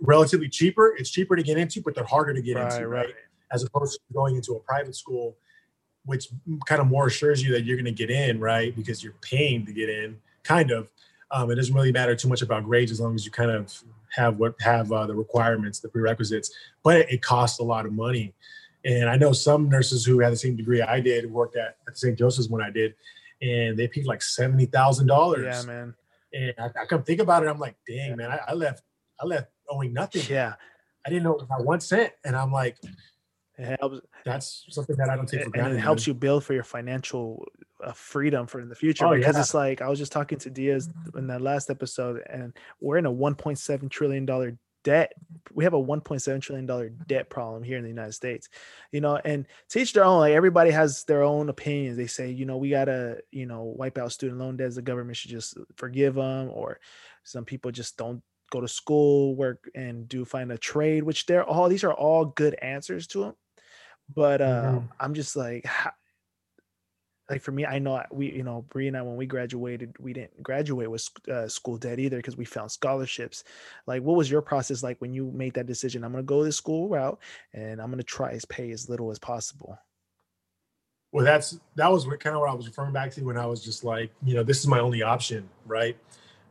[0.00, 0.94] relatively cheaper.
[0.98, 3.06] It's cheaper to get into, but they're harder to get right, into, right?
[3.06, 3.14] right?
[3.52, 5.36] As opposed to going into a private school
[6.08, 6.28] which
[6.66, 8.74] kind of more assures you that you're going to get in, right?
[8.74, 10.90] Because you're paying to get in, kind of.
[11.30, 13.70] Um, it doesn't really matter too much about grades as long as you kind of
[14.16, 16.50] have what have uh, the requirements, the prerequisites.
[16.82, 18.32] But it costs a lot of money,
[18.86, 21.98] and I know some nurses who had the same degree I did worked at at
[21.98, 22.18] St.
[22.18, 22.94] Joseph's when I did,
[23.40, 25.44] and they paid like seventy thousand dollars.
[25.44, 25.94] Yeah, man.
[26.32, 28.82] And I, I, come think about it, I'm like, dang, man, I, I left,
[29.18, 30.22] I left owing nothing.
[30.28, 30.54] Yeah,
[31.06, 32.76] I didn't know not one cent, and I'm like,
[33.58, 34.00] it helps.
[34.24, 35.70] That's something that I don't take for granted.
[35.70, 36.14] And it helps man.
[36.14, 37.46] you build for your financial
[37.82, 39.40] uh, freedom for in the future oh, because yeah.
[39.40, 43.06] it's like I was just talking to Diaz in that last episode, and we're in
[43.06, 44.56] a 1.7 trillion dollar
[44.88, 45.12] debt.
[45.52, 48.48] We have a 1.7 trillion dollar debt problem here in the United States,
[48.90, 49.16] you know.
[49.22, 50.20] And to each their own.
[50.20, 51.98] Like everybody has their own opinions.
[51.98, 54.76] They say, you know, we gotta, you know, wipe out student loan debts.
[54.76, 56.80] The government should just forgive them, or
[57.24, 61.02] some people just don't go to school, work, and do find a trade.
[61.02, 63.34] Which they're all these are all good answers to them
[64.14, 64.86] but uh, mm-hmm.
[64.98, 65.92] I'm just like, how,
[67.30, 70.12] like for me, I know we, you know, Bree and I, when we graduated, we
[70.12, 73.44] didn't graduate with uh, school debt either because we found scholarships.
[73.86, 76.04] Like, what was your process like when you made that decision?
[76.04, 77.18] I'm going to go the school route
[77.52, 79.78] and I'm going to try to pay as little as possible.
[81.12, 83.62] Well, that's that was kind of what I was referring back to when I was
[83.62, 85.96] just like, you know, this is my only option, right?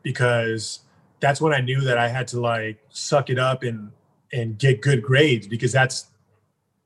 [0.01, 0.79] Because
[1.19, 3.91] that's when I knew that I had to like suck it up and
[4.33, 6.07] and get good grades because that's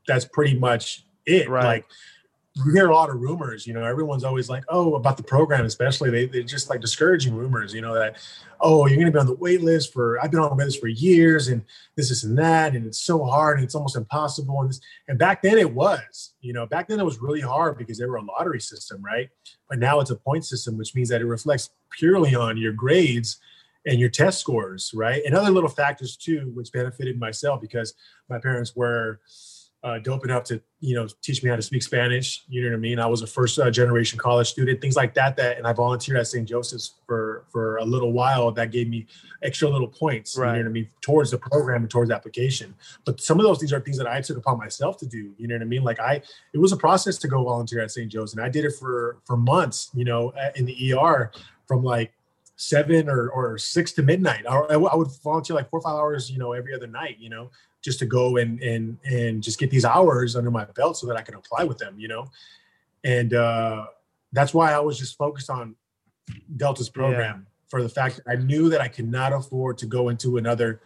[0.08, 1.50] that's pretty much it.
[1.50, 1.64] Right.
[1.64, 1.86] Like
[2.56, 5.66] you hear a lot of rumors, you know, everyone's always like, oh, about the program,
[5.66, 8.18] especially they, they're just like discouraging rumors, you know, that,
[8.60, 10.82] oh, you're to be on the wait list for, I've been on the wait list
[10.82, 11.64] for years and
[11.96, 12.76] this, this and that.
[12.76, 14.60] And it's so hard and it's almost impossible.
[14.60, 17.78] And this, and back then it was, you know, back then it was really hard
[17.78, 19.30] because they were a lottery system, right?
[19.70, 23.40] But now it's a point system, which means that it reflects purely on your grades
[23.86, 25.22] and your test scores, right?
[25.26, 27.94] And other little factors too, which benefited myself because
[28.30, 29.22] my parents were
[29.84, 32.44] uh, dope enough to you know teach me how to speak Spanish.
[32.48, 33.00] You know what I mean?
[33.00, 35.36] I was a first uh, generation college student, things like that.
[35.38, 36.48] That and I volunteered at St.
[36.48, 38.52] Joseph's for for a little while.
[38.52, 39.08] That gave me
[39.42, 40.38] extra little points.
[40.38, 40.58] Right.
[40.58, 40.90] You know what I mean?
[41.02, 42.76] Towards the program and towards application.
[43.06, 45.34] But some of those things are things that I took upon myself to do.
[45.38, 45.84] You know what I mean?
[45.84, 46.22] Like I,
[46.54, 48.12] it was a process to go volunteer at St.
[48.12, 49.90] Joe's, and I did it for for months.
[49.96, 51.32] You know, in the ER
[51.68, 52.12] from like
[52.62, 54.46] seven or, or six to midnight.
[54.48, 57.28] I, I would volunteer like four or five hours, you know, every other night, you
[57.28, 57.50] know,
[57.82, 61.18] just to go and and and just get these hours under my belt so that
[61.18, 62.28] I can apply with them, you know.
[63.04, 63.88] And uh,
[64.32, 65.76] that's why I was just focused on
[66.56, 67.70] Delta's program yeah.
[67.70, 70.82] for the fact that I knew that I could not afford to go into another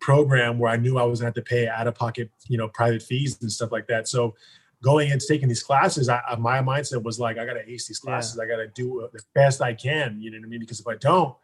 [0.00, 2.56] program where I knew I was going to have to pay out of pocket, you
[2.56, 4.08] know, private fees and stuff like that.
[4.08, 4.34] So
[4.82, 7.98] going and taking these classes, I, my mindset was like, I got to ace these
[7.98, 8.36] classes.
[8.38, 8.44] Yeah.
[8.44, 10.20] I got to do the best I can.
[10.20, 10.60] You know what I mean?
[10.60, 11.34] Because if I don't,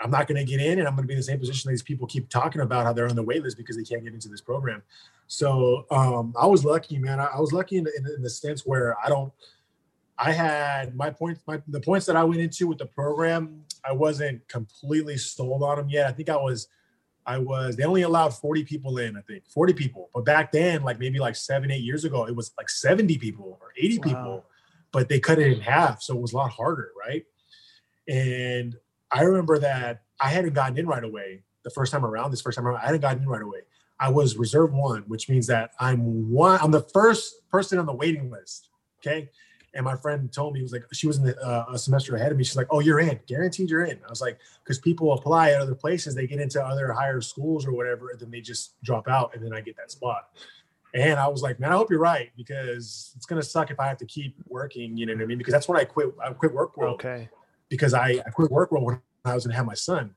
[0.00, 1.70] I'm not going to get in and I'm going to be in the same position
[1.70, 4.12] these people keep talking about how they're on the wait list because they can't get
[4.12, 4.82] into this program.
[5.26, 7.18] So um, I was lucky, man.
[7.18, 9.32] I, I was lucky in, in, in, the sense where I don't,
[10.18, 13.92] I had my points, my, the points that I went into with the program, I
[13.92, 16.06] wasn't completely sold on them yet.
[16.06, 16.68] I think I was,
[17.26, 20.10] I was, they only allowed 40 people in, I think 40 people.
[20.14, 23.58] But back then, like maybe like seven, eight years ago, it was like 70 people
[23.60, 24.04] or 80 wow.
[24.04, 24.44] people,
[24.92, 26.02] but they cut it in half.
[26.02, 27.24] So it was a lot harder, right?
[28.08, 28.76] And
[29.10, 32.30] I remember that I hadn't gotten in right away the first time around.
[32.30, 33.60] This first time around, I hadn't gotten in right away.
[33.98, 36.58] I was reserve one, which means that I'm one.
[36.62, 38.68] I'm the first person on the waiting list.
[39.00, 39.30] Okay,
[39.74, 42.14] and my friend told me he was like she was in the, uh, a semester
[42.16, 42.44] ahead of me.
[42.44, 45.60] She's like, "Oh, you're in, guaranteed you're in." I was like, because people apply at
[45.60, 49.08] other places, they get into other higher schools or whatever, and then they just drop
[49.08, 50.28] out, and then I get that spot.
[50.94, 53.86] And I was like, man, I hope you're right because it's gonna suck if I
[53.86, 54.96] have to keep working.
[54.96, 55.38] You know what I mean?
[55.38, 56.12] Because that's when I quit.
[56.22, 56.94] I quit work world.
[56.94, 57.28] Okay
[57.68, 60.14] because I, I quit work when I was going to have my son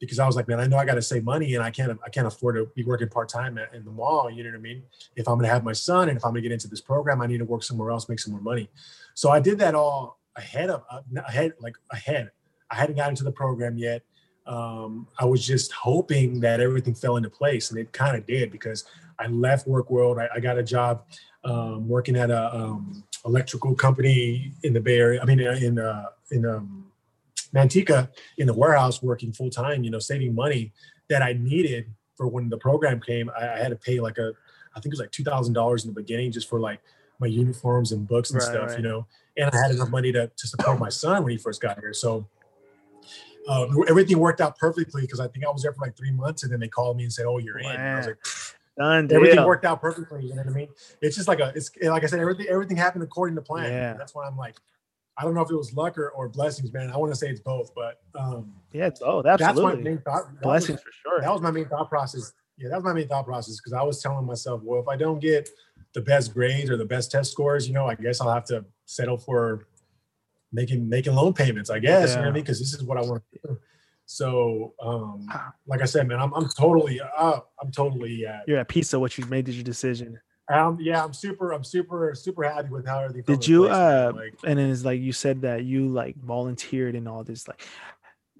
[0.00, 1.98] because I was like, man, I know I got to save money and I can't
[2.04, 4.30] I can't afford to be working part time in the mall.
[4.30, 4.82] You know what I mean?
[5.14, 6.80] If I'm going to have my son and if I'm going to get into this
[6.80, 8.68] program, I need to work somewhere else, make some more money.
[9.14, 10.84] So I did that all ahead of
[11.26, 12.30] ahead like ahead.
[12.70, 14.02] I hadn't gotten into the program yet.
[14.46, 18.52] Um, I was just hoping that everything fell into place, and it kind of did
[18.52, 18.84] because
[19.18, 20.18] I left work world.
[20.18, 21.04] I, I got a job
[21.44, 25.20] um, working at a um, electrical company in the Bay Area.
[25.20, 26.85] I mean, in uh, in um,
[27.54, 30.72] Manteca in the warehouse working full time, you know, saving money
[31.08, 33.30] that I needed for when the program came.
[33.30, 34.32] I, I had to pay like a,
[34.74, 36.80] I think it was like two thousand dollars in the beginning just for like
[37.18, 38.78] my uniforms and books and right, stuff, right.
[38.78, 39.06] you know.
[39.36, 41.92] And I had enough money to to support my son when he first got here.
[41.92, 42.26] So
[43.48, 46.42] uh, everything worked out perfectly because I think I was there for like three months,
[46.42, 47.70] and then they called me and said, "Oh, you're wow.
[47.70, 48.18] in." And I was like.
[48.78, 50.22] Done everything worked out perfectly.
[50.22, 50.68] You know what I mean?
[51.00, 53.72] It's just like a, it's like I said, everything everything happened according to plan.
[53.72, 53.94] Yeah.
[53.94, 54.56] That's why I'm like,
[55.18, 56.90] I don't know if it was luck or, or blessings, man.
[56.90, 59.24] I want to say it's both, but um, yeah, it's both.
[59.26, 59.62] Absolutely.
[59.62, 60.40] That's my main thought.
[60.42, 61.20] Blessings was, for sure.
[61.22, 62.32] That was my main thought process.
[62.58, 64.96] Yeah, that was my main thought process because I was telling myself, well, if I
[64.96, 65.48] don't get
[65.94, 68.64] the best grades or the best test scores, you know, I guess I'll have to
[68.84, 69.66] settle for
[70.52, 71.70] making making loan payments.
[71.70, 72.16] I guess yeah.
[72.16, 73.58] you know what I mean because this is what I want to do.
[74.06, 75.26] So, um,
[75.66, 79.00] like I said, man, I'm I'm totally uh, I'm totally at, you're at peace of
[79.00, 80.18] what you've made your decision.
[80.48, 83.34] Um, yeah, I'm super, I'm super, super happy with how everything.
[83.34, 87.08] Did you, uh, like, and then it's like you said that you like volunteered and
[87.08, 87.66] all this, like,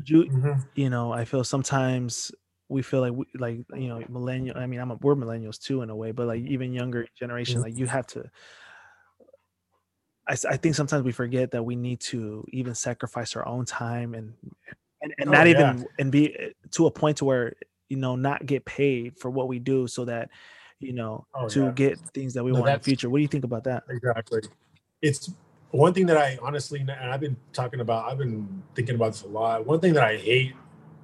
[0.05, 0.61] you, mm-hmm.
[0.75, 2.31] you know, I feel sometimes
[2.69, 4.57] we feel like we, like you know millennial.
[4.57, 7.57] I mean, I'm a, we're millennials too in a way, but like even younger generation,
[7.57, 7.65] mm-hmm.
[7.65, 8.29] like you have to.
[10.29, 14.15] I, I think sometimes we forget that we need to even sacrifice our own time
[14.15, 14.35] and
[15.03, 15.53] and, and oh, not yeah.
[15.53, 17.55] even and be eh, to a point to where
[17.89, 20.31] you know not get paid for what we do so that
[20.81, 21.71] you know, oh, to yeah.
[21.73, 23.09] get things that we no, want in the future.
[23.09, 23.85] What do you think about that?
[23.89, 24.43] Exactly.
[25.03, 25.31] It's
[25.71, 29.23] one thing that I honestly, and I've been talking about, I've been thinking about this
[29.23, 29.67] a lot.
[29.67, 30.55] One thing that I hate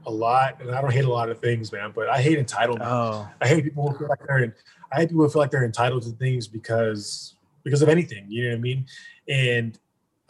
[0.06, 2.82] a lot, and I don't hate a lot of things, man, but I hate entitlement.
[2.82, 3.28] Oh.
[3.40, 4.52] I hate people who feel like they're, in,
[4.92, 8.26] I hate people who feel like they're entitled to things because because of anything.
[8.28, 8.86] You know what I mean?
[9.28, 9.78] And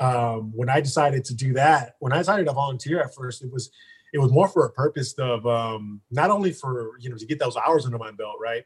[0.00, 3.52] um, when I decided to do that, when I decided to volunteer at first, it
[3.52, 3.70] was
[4.12, 7.38] it was more for a purpose of um, not only for you know to get
[7.38, 8.64] those hours under my belt, right?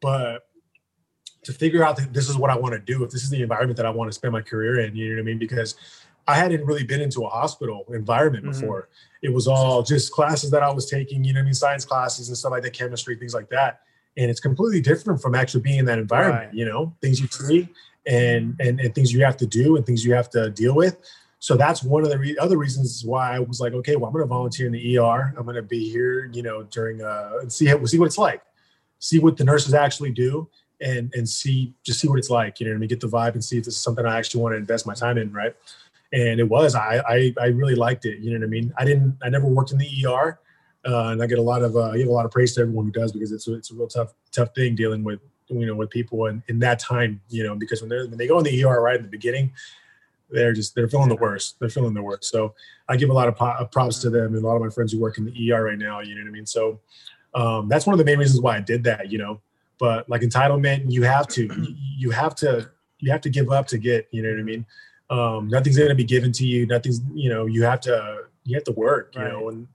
[0.00, 0.46] But
[1.44, 3.40] to figure out that this is what I want to do, if this is the
[3.40, 5.38] environment that I want to spend my career in, you know what I mean?
[5.38, 5.76] Because
[6.26, 8.60] I hadn't really been into a hospital environment mm-hmm.
[8.60, 8.88] before.
[9.22, 11.84] It was all just classes that I was taking, you know, what I mean, science
[11.84, 13.82] classes and stuff like that, chemistry, things like that.
[14.16, 16.54] And it's completely different from actually being in that environment, right.
[16.54, 17.68] you know, things you see
[18.06, 20.98] and, and and things you have to do and things you have to deal with.
[21.38, 24.12] So that's one of the re- other reasons why I was like, okay, well, I'm
[24.12, 25.34] going to volunteer in the ER.
[25.36, 28.06] I'm going to be here, you know, during uh, and see how, we'll see what
[28.06, 28.42] it's like
[28.98, 30.48] see what the nurses actually do
[30.80, 32.88] and and see just see what it's like you know I mean?
[32.88, 34.94] Get the vibe and see if this is something I actually want to invest my
[34.94, 35.54] time in right?
[36.12, 38.72] And it was I I, I really liked it you know what I mean?
[38.76, 40.38] I didn't I never worked in the ER
[40.86, 42.62] uh, and I get a lot of uh, I give a lot of praise to
[42.62, 45.66] everyone who does because it's a, it's a real tough tough thing dealing with you
[45.66, 48.38] know with people in, in that time you know because when they when they go
[48.38, 49.52] in the ER right in the beginning
[50.30, 52.24] they're just they're feeling the worst they're feeling the worst.
[52.24, 52.54] So
[52.88, 54.92] I give a lot of uh, props to them and a lot of my friends
[54.92, 56.46] who work in the ER right now you know what I mean?
[56.46, 56.80] So
[57.36, 59.40] um, that's one of the main reasons why I did that you know
[59.78, 61.48] but like entitlement you have to
[61.96, 62.68] you have to
[62.98, 64.66] you have to give up to get you know what I mean
[65.08, 68.56] um, nothing's going to be given to you nothing's you know you have to you
[68.56, 69.32] have to work you right.
[69.32, 69.68] know and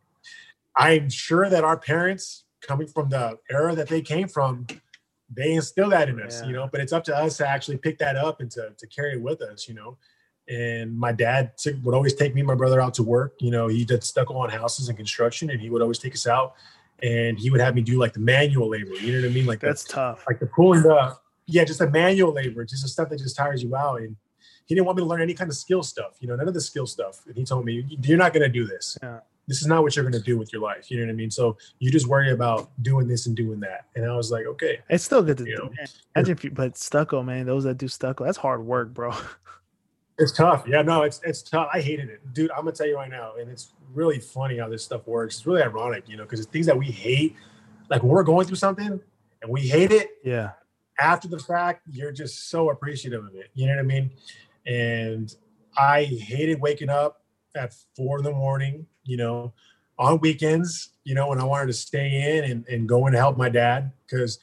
[0.76, 4.68] I'm sure that our parents coming from the era that they came from
[5.34, 6.48] they instill that in us, yeah.
[6.48, 8.88] you know, but it's up to us to actually pick that up and to, to
[8.88, 9.98] carry it with us, you know.
[10.50, 13.36] And my dad would always take me and my brother out to work.
[13.40, 16.28] You know, he did stucco on houses and construction, and he would always take us
[16.28, 16.56] out,
[17.02, 18.94] and he would have me do like the manual labor.
[18.96, 19.46] You know what I mean?
[19.46, 20.26] Like that's the, tough.
[20.28, 23.64] Like the pulling the yeah, just the manual labor, just the stuff that just tires
[23.64, 24.02] you out.
[24.02, 24.16] And
[24.66, 26.18] he didn't want me to learn any kind of skill stuff.
[26.20, 27.22] You know, none of the skill stuff.
[27.28, 28.98] And he told me, "You're not going to do this.
[29.02, 30.90] Yeah this is not what you're going to do with your life.
[30.90, 31.30] You know what I mean?
[31.30, 33.88] So you just worry about doing this and doing that.
[33.96, 34.80] And I was like, okay.
[34.90, 35.56] It's still good to do.
[35.56, 35.70] Know,
[36.16, 39.12] Imagine if you, but stucco, man, those that do stucco, that's hard work, bro.
[40.22, 40.66] It's tough.
[40.68, 41.70] Yeah, no, it's it's tough.
[41.74, 42.52] I hated it, dude.
[42.52, 45.38] I'm gonna tell you right now, and it's really funny how this stuff works.
[45.38, 47.36] It's really ironic, you know, because it's things that we hate.
[47.90, 49.02] Like when we're going through something
[49.42, 50.12] and we hate it.
[50.24, 50.52] Yeah.
[51.00, 53.50] After the fact, you're just so appreciative of it.
[53.54, 54.12] You know what I mean?
[54.66, 55.36] And
[55.78, 57.24] I hated waking up
[57.56, 59.54] at four in the morning you know,
[59.98, 63.20] on weekends, you know, when I wanted to stay in and, and go in to
[63.20, 63.92] help my dad.
[64.10, 64.40] Cause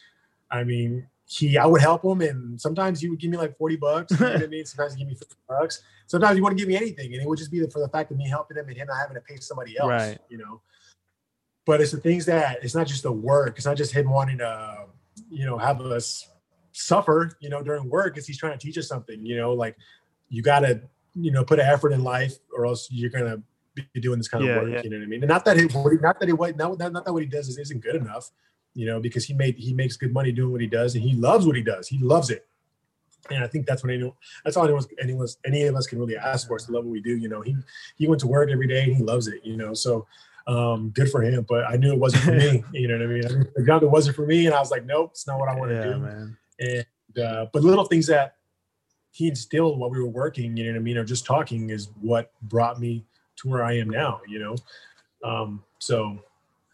[0.51, 2.23] I mean, he, I would help him.
[2.23, 4.13] And sometimes he would give me like 40 bucks.
[4.13, 4.65] You know what I mean?
[4.65, 5.83] Sometimes he give me 50 bucks.
[6.07, 7.13] Sometimes he wouldn't give me anything.
[7.13, 8.97] And it would just be for the fact of me helping him and him not
[8.97, 10.19] having to pay somebody else, right.
[10.31, 10.63] you know?
[11.67, 13.59] But it's the things that it's not just the work.
[13.59, 14.87] It's not just him wanting to,
[15.31, 16.27] you know, have us
[16.73, 18.17] suffer, you know, during work.
[18.17, 19.77] It's he's trying to teach us something, you know, like
[20.31, 20.81] you got to,
[21.15, 23.43] you know, put an effort in life or else you're to
[23.75, 24.73] be doing this kind yeah, of work.
[24.73, 24.83] Yeah.
[24.83, 25.23] You know what I mean?
[25.23, 27.83] And not that it, not that it, not, not that what he does is, isn't
[27.83, 28.31] good enough,
[28.75, 31.15] you know, because he made, he makes good money doing what he does and he
[31.15, 31.89] loves what he does.
[31.89, 32.47] He loves it.
[33.31, 36.17] And I think that's what anyone, that's all anyone, anyone, any of us can really
[36.17, 37.17] ask for is to love what we do.
[37.17, 37.57] You know, he,
[37.97, 40.07] he went to work every day and he loves it, you know, so
[40.47, 42.65] um, good for him, but I knew it wasn't for me.
[42.73, 43.49] You know what I mean?
[43.59, 44.47] I job wasn't for me.
[44.47, 45.99] And I was like, nope, it's not what I want to yeah, do.
[45.99, 46.37] Man.
[46.59, 48.37] And, uh, but little things that
[49.11, 50.97] he instilled while we were working, you know what I mean?
[50.97, 53.05] Or just talking is what brought me
[53.37, 54.57] to where I am now, you know?
[55.23, 56.19] Um, so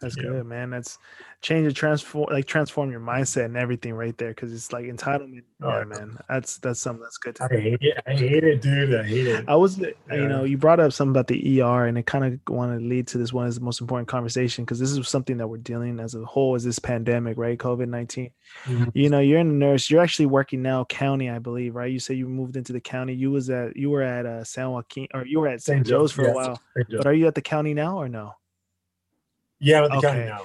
[0.01, 0.71] that's good, man.
[0.71, 0.97] That's
[1.41, 5.43] change and transform like transform your mindset and everything right there because it's like entitlement.
[5.61, 6.17] Oh, yeah man.
[6.27, 8.03] That's that's something that's good i hate it.
[8.05, 8.93] I hate it dude.
[8.93, 9.45] I hate it.
[9.47, 9.89] I was yeah.
[10.11, 12.85] you know you brought up something about the er and it kind of wanted to
[12.85, 15.57] lead to this one is the most important conversation because this is something that we're
[15.57, 17.57] dealing as a whole as this pandemic right?
[17.57, 18.31] Covid-19
[18.65, 18.83] mm-hmm.
[18.93, 19.89] you know you're in a nurse.
[19.89, 21.91] You're actually working now county i believe right?
[21.91, 23.13] You say you moved into the county.
[23.13, 26.11] You was at you were at uh, san joaquin or you were at st, joe's
[26.11, 28.33] for yes, a while but are you at the county now or no
[29.59, 30.07] yeah, at the okay.
[30.07, 30.41] county now.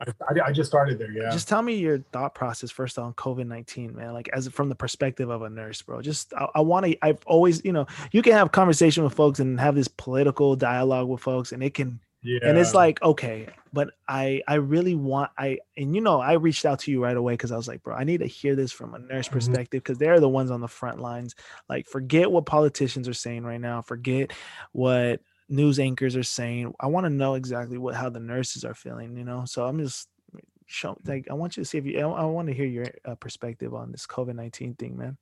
[0.00, 1.10] I, I, just started there.
[1.10, 1.30] Yeah.
[1.30, 4.12] Just tell me your thought process first on COVID nineteen, man.
[4.12, 6.00] Like as from the perspective of a nurse, bro.
[6.02, 6.96] Just I, I want to.
[7.02, 11.08] I've always, you know, you can have conversation with folks and have this political dialogue
[11.08, 12.00] with folks, and it can.
[12.22, 12.40] Yeah.
[12.42, 16.64] And it's like okay, but I I really want I and you know I reached
[16.64, 18.72] out to you right away because I was like, bro, I need to hear this
[18.72, 19.34] from a nurse mm-hmm.
[19.34, 21.36] perspective because they're the ones on the front lines.
[21.68, 23.82] Like, forget what politicians are saying right now.
[23.82, 24.32] Forget
[24.72, 26.74] what news anchors are saying.
[26.78, 29.44] I want to know exactly what how the nurses are feeling, you know.
[29.46, 30.08] So I'm just
[30.66, 31.98] show like I want you to see if you.
[31.98, 35.16] I, I want to hear your uh, perspective on this COVID nineteen thing, man.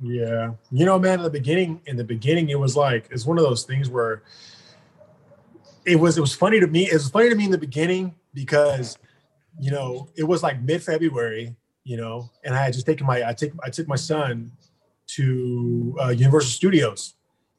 [0.00, 1.20] Yeah, you know, man.
[1.20, 4.22] In the beginning, in the beginning, it was like it's one of those things where
[5.84, 6.18] it was.
[6.18, 6.88] It was funny to me.
[6.88, 8.98] It was funny to me in the beginning because
[9.60, 13.26] you know it was like mid February, you know, and I had just taken my
[13.26, 14.52] I take I took my son
[15.08, 17.14] to uh, Universal Studios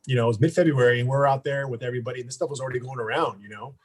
[0.06, 2.50] you know, it was mid February and we're out there with everybody and this stuff
[2.50, 3.76] was already going around, you know.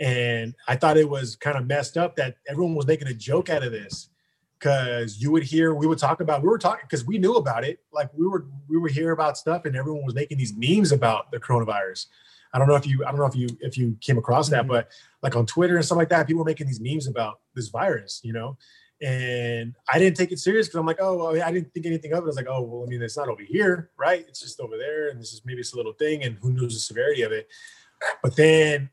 [0.00, 3.48] And I thought it was kind of messed up that everyone was making a joke
[3.48, 4.08] out of this
[4.58, 7.64] because you would hear, we would talk about, we were talking because we knew about
[7.64, 7.80] it.
[7.92, 11.30] Like we were, we were hearing about stuff and everyone was making these memes about
[11.30, 12.06] the coronavirus.
[12.52, 14.62] I don't know if you, I don't know if you, if you came across that,
[14.62, 14.70] mm-hmm.
[14.70, 14.88] but
[15.22, 18.20] like on Twitter and stuff like that, people were making these memes about this virus,
[18.24, 18.56] you know.
[19.02, 22.12] And I didn't take it serious because I'm like, oh, well, I didn't think anything
[22.12, 22.22] of it.
[22.22, 24.24] I was like, oh, well, I mean, it's not over here, right?
[24.28, 26.74] It's just over there, and this is maybe it's a little thing, and who knows
[26.74, 27.48] the severity of it.
[28.22, 28.90] But then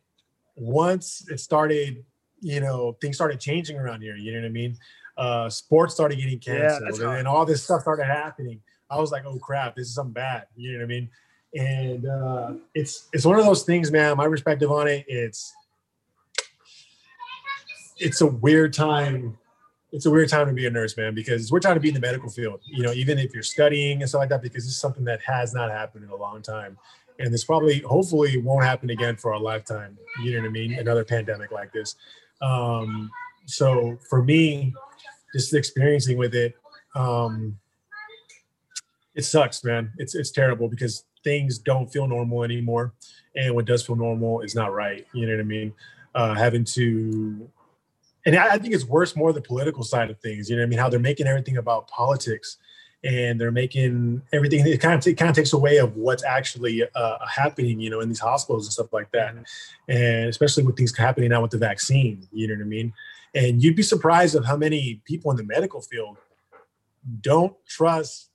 [0.55, 2.03] once it started,
[2.39, 4.15] you know, things started changing around here.
[4.15, 4.77] You know what I mean?
[5.17, 8.61] Uh, sports started getting canceled, yeah, and all this stuff started happening.
[8.89, 10.47] I was like, oh crap, this is something bad.
[10.55, 11.09] You know what I mean?
[11.53, 14.17] And uh, it's it's one of those things, man.
[14.17, 15.53] My perspective on it, it's
[17.97, 19.37] it's a weird time
[19.91, 21.93] it's a weird time to be a nurse, man, because we're trying to be in
[21.93, 24.79] the medical field, you know, even if you're studying and stuff like that, because is
[24.79, 26.77] something that has not happened in a long time.
[27.19, 30.73] and this probably hopefully won't happen again for our lifetime you know what i mean
[30.73, 31.95] another pandemic like this.
[32.41, 33.11] Um,
[33.45, 34.73] so for me
[35.33, 36.55] just experiencing with it
[36.95, 37.57] um,
[39.15, 39.91] it sucks man.
[39.97, 42.93] It's it's terrible because things don't feel normal anymore.
[43.35, 45.73] And what does feel normal is not right you know what i mean?
[46.15, 47.49] Uh, having to
[48.25, 50.67] and I, I think it's worse more the political side of things you know what
[50.67, 50.79] i mean?
[50.79, 52.57] How they're making everything about politics
[53.03, 56.83] and they're making everything it kind of it kind of takes away of what's actually
[56.95, 59.35] uh, happening you know in these hospitals and stuff like that.
[59.87, 62.93] And especially with things happening now with the vaccine you know what i mean?
[63.33, 66.17] And you'd be surprised of how many people in the medical field
[67.21, 68.29] don't trust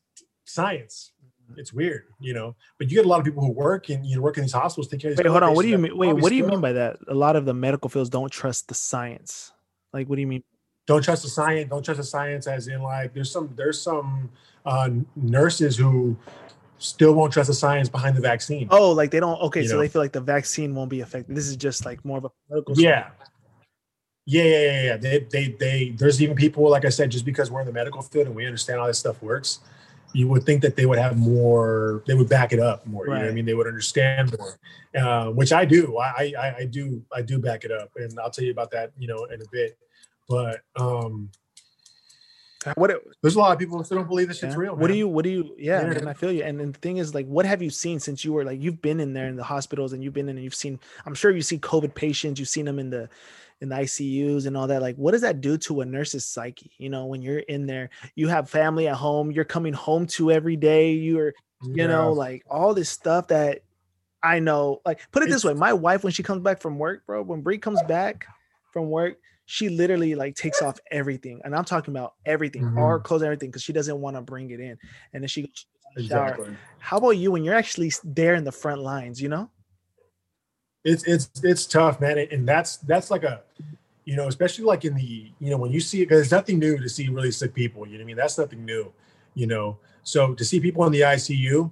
[0.45, 1.13] science.
[1.57, 2.57] It's weird you know?
[2.79, 4.53] But you get a lot of people who work and you know work in these
[4.53, 5.55] hospitals think wait hold on.
[5.55, 6.99] what do you mean wait what do you mean by that?
[7.07, 9.53] A lot of the medical fields don't trust the science
[9.93, 10.43] like what do you mean
[10.87, 14.31] don't trust the science don't trust the science as in like there's some there's some
[14.67, 16.17] uh, nurses who
[16.79, 18.69] still won't trust the science behind the vaccine.
[18.71, 19.41] Oh, like they don't.
[19.43, 19.81] Okay, you so know?
[19.81, 21.35] they feel like the vaccine won't be effective.
[21.35, 22.79] This is just like more of a medical.
[22.79, 23.11] Yeah.
[24.29, 24.97] Yeah, yeah, yeah, yeah.
[24.97, 25.91] They, they, they.
[25.91, 28.45] There's even people, like I said, just because we're in the medical field and we
[28.45, 29.61] understand how this stuff works,
[30.17, 32.03] you would think that they would have more.
[32.07, 33.05] They would back it up more.
[33.05, 33.19] Right.
[33.19, 33.45] You know I mean?
[33.45, 34.59] They would understand more,
[34.97, 35.99] uh, which I do.
[35.99, 37.03] I, I, I do.
[37.15, 39.45] I do back it up, and I'll tell you about that, you know, in a
[39.53, 39.77] bit.
[40.27, 41.31] But um,
[42.77, 44.73] what it, there's a lot of people who still don't believe this shit's real.
[44.73, 44.81] Man.
[44.81, 45.89] What do you what do you yeah, yeah.
[45.89, 46.43] Man, I feel you.
[46.43, 48.83] And, and the thing is like what have you seen since you were like you've
[48.83, 51.31] been in there in the hospitals and you've been in and you've seen I'm sure
[51.31, 53.09] you see COVID patients, you've seen them in the
[53.61, 54.83] in the ICUs and all that.
[54.83, 56.73] Like what does that do to a nurse's psyche?
[56.79, 60.31] You know, when you're in there, you have family at home, you're coming home to
[60.31, 61.87] every day, you're you yeah.
[61.87, 63.63] know, like all this stuff that
[64.23, 67.07] I know, like put it this way, my wife when she comes back from work,
[67.07, 68.27] bro, when Bree comes back
[68.73, 72.79] from work, she literally like takes off everything and i'm talking about everything mm-hmm.
[72.79, 74.77] her clothes everything because she doesn't want to bring it in
[75.15, 76.55] and then she goes exactly.
[76.79, 79.49] how about you when you're actually there in the front lines you know
[80.87, 83.43] it's it's it's tough man and that's that's like a
[84.05, 86.59] you know especially like in the you know when you see it because it's nothing
[86.59, 88.93] new to see really sick people you know what i mean that's nothing new
[89.35, 91.71] you know so to see people in the icu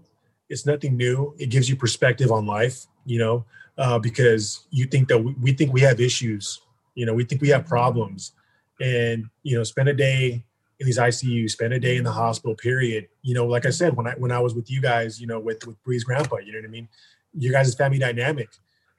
[0.48, 3.44] it's nothing new it gives you perspective on life you know
[3.76, 6.60] uh, because you think that we, we think we have issues
[6.94, 8.32] you know, we think we have problems,
[8.80, 10.44] and you know, spend a day
[10.80, 12.54] in these ICU, spend a day in the hospital.
[12.54, 13.08] Period.
[13.22, 15.40] You know, like I said, when I when I was with you guys, you know,
[15.40, 16.88] with with Bree's grandpa, you know what I mean.
[17.36, 18.48] You guys' family dynamic.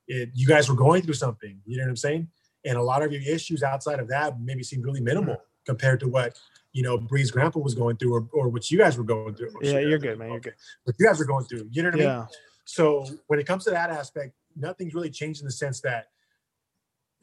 [0.08, 1.60] It, you guys were going through something.
[1.66, 2.28] You know what I'm saying?
[2.64, 6.08] And a lot of your issues outside of that maybe seem really minimal compared to
[6.08, 6.40] what
[6.74, 9.52] you know Bree's grandpa was going through, or, or what you guys were going through.
[9.62, 10.32] Yeah, you're good, man.
[10.32, 10.56] You're good.
[10.84, 11.70] What you guys are going through.
[11.72, 12.16] You know what yeah.
[12.16, 12.28] I mean?
[12.66, 16.08] So when it comes to that aspect, nothing's really changed in the sense that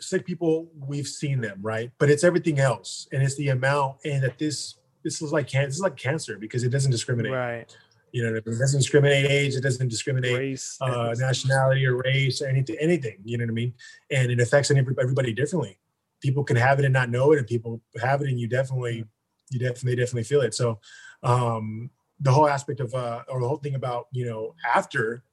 [0.01, 4.23] sick people we've seen them right but it's everything else and it's the amount and
[4.23, 7.77] that this this is like cancer this is like cancer because it doesn't discriminate right
[8.13, 8.43] you know I mean?
[8.47, 13.19] it doesn't discriminate age it doesn't discriminate race uh, nationality or race or anything anything
[13.25, 13.75] you know what i mean
[14.11, 15.79] and it affects everybody differently
[16.21, 19.05] people can have it and not know it and people have it and you definitely
[19.51, 20.79] you definitely definitely feel it so
[21.23, 21.91] um
[22.21, 25.25] the whole aspect of uh or the whole thing about you know after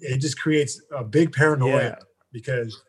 [0.00, 1.94] it just creates a big paranoia yeah.
[2.32, 2.82] because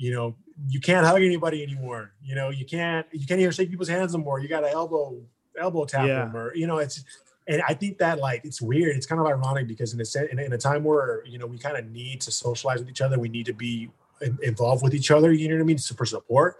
[0.00, 0.34] you know,
[0.66, 2.12] you can't hug anybody anymore.
[2.22, 4.40] You know, you can't you can't even shake people's hands anymore.
[4.40, 5.20] You got to elbow
[5.60, 6.24] elbow tap yeah.
[6.24, 7.04] them, or you know, it's.
[7.48, 8.96] And I think that like it's weird.
[8.96, 11.46] It's kind of ironic because in a in a, in a time where you know
[11.46, 13.90] we kind of need to socialize with each other, we need to be
[14.42, 15.32] involved with each other.
[15.32, 15.78] You know what I mean?
[15.78, 16.56] For support,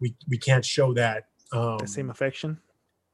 [0.00, 2.58] we we can't show that um, the same affection.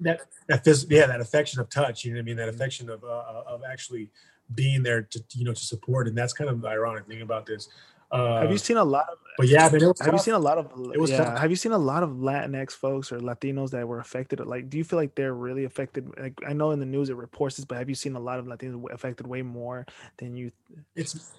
[0.00, 2.04] That that phys- yeah, that affection of touch.
[2.04, 2.36] You know what I mean?
[2.36, 4.10] That affection of uh, of actually
[4.54, 7.46] being there to you know to support, and that's kind of the ironic thing about
[7.46, 7.68] this.
[8.10, 9.18] Uh, have you seen a lot of?
[9.38, 10.12] But yeah, have tough.
[10.12, 10.66] you seen a lot of?
[10.92, 11.24] It was yeah.
[11.24, 11.38] Tough.
[11.38, 14.40] Have you seen a lot of Latinx folks or Latinos that were affected?
[14.40, 16.10] Like, do you feel like they're really affected?
[16.18, 18.38] Like, I know in the news it reports this, but have you seen a lot
[18.38, 19.86] of Latinos affected way more
[20.18, 20.50] than you?
[20.96, 21.32] It's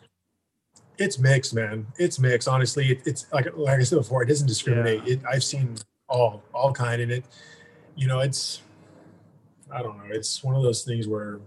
[0.98, 1.86] it's mixed, man.
[1.98, 2.48] It's mixed.
[2.48, 5.02] Honestly, it, it's like like I said before, it doesn't discriminate.
[5.06, 5.14] Yeah.
[5.14, 5.76] It, I've seen
[6.08, 7.26] all all kind in it.
[7.96, 8.62] You know, it's
[9.72, 10.06] I don't know.
[10.10, 11.40] It's one of those things where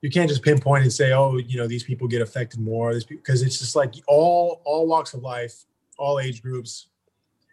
[0.00, 3.42] you can't just pinpoint and say, oh, you know, these people get affected more, because
[3.42, 5.64] it's just like all all walks of life,
[5.98, 6.86] all age groups,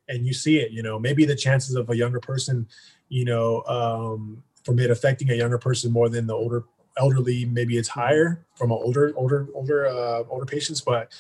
[0.10, 0.72] and you see it.
[0.72, 2.68] You know, maybe the chances of a younger person,
[3.10, 6.64] you know, um, from it affecting a younger person more than the older
[6.98, 11.12] elderly, maybe it's higher from older older older uh, older patients, but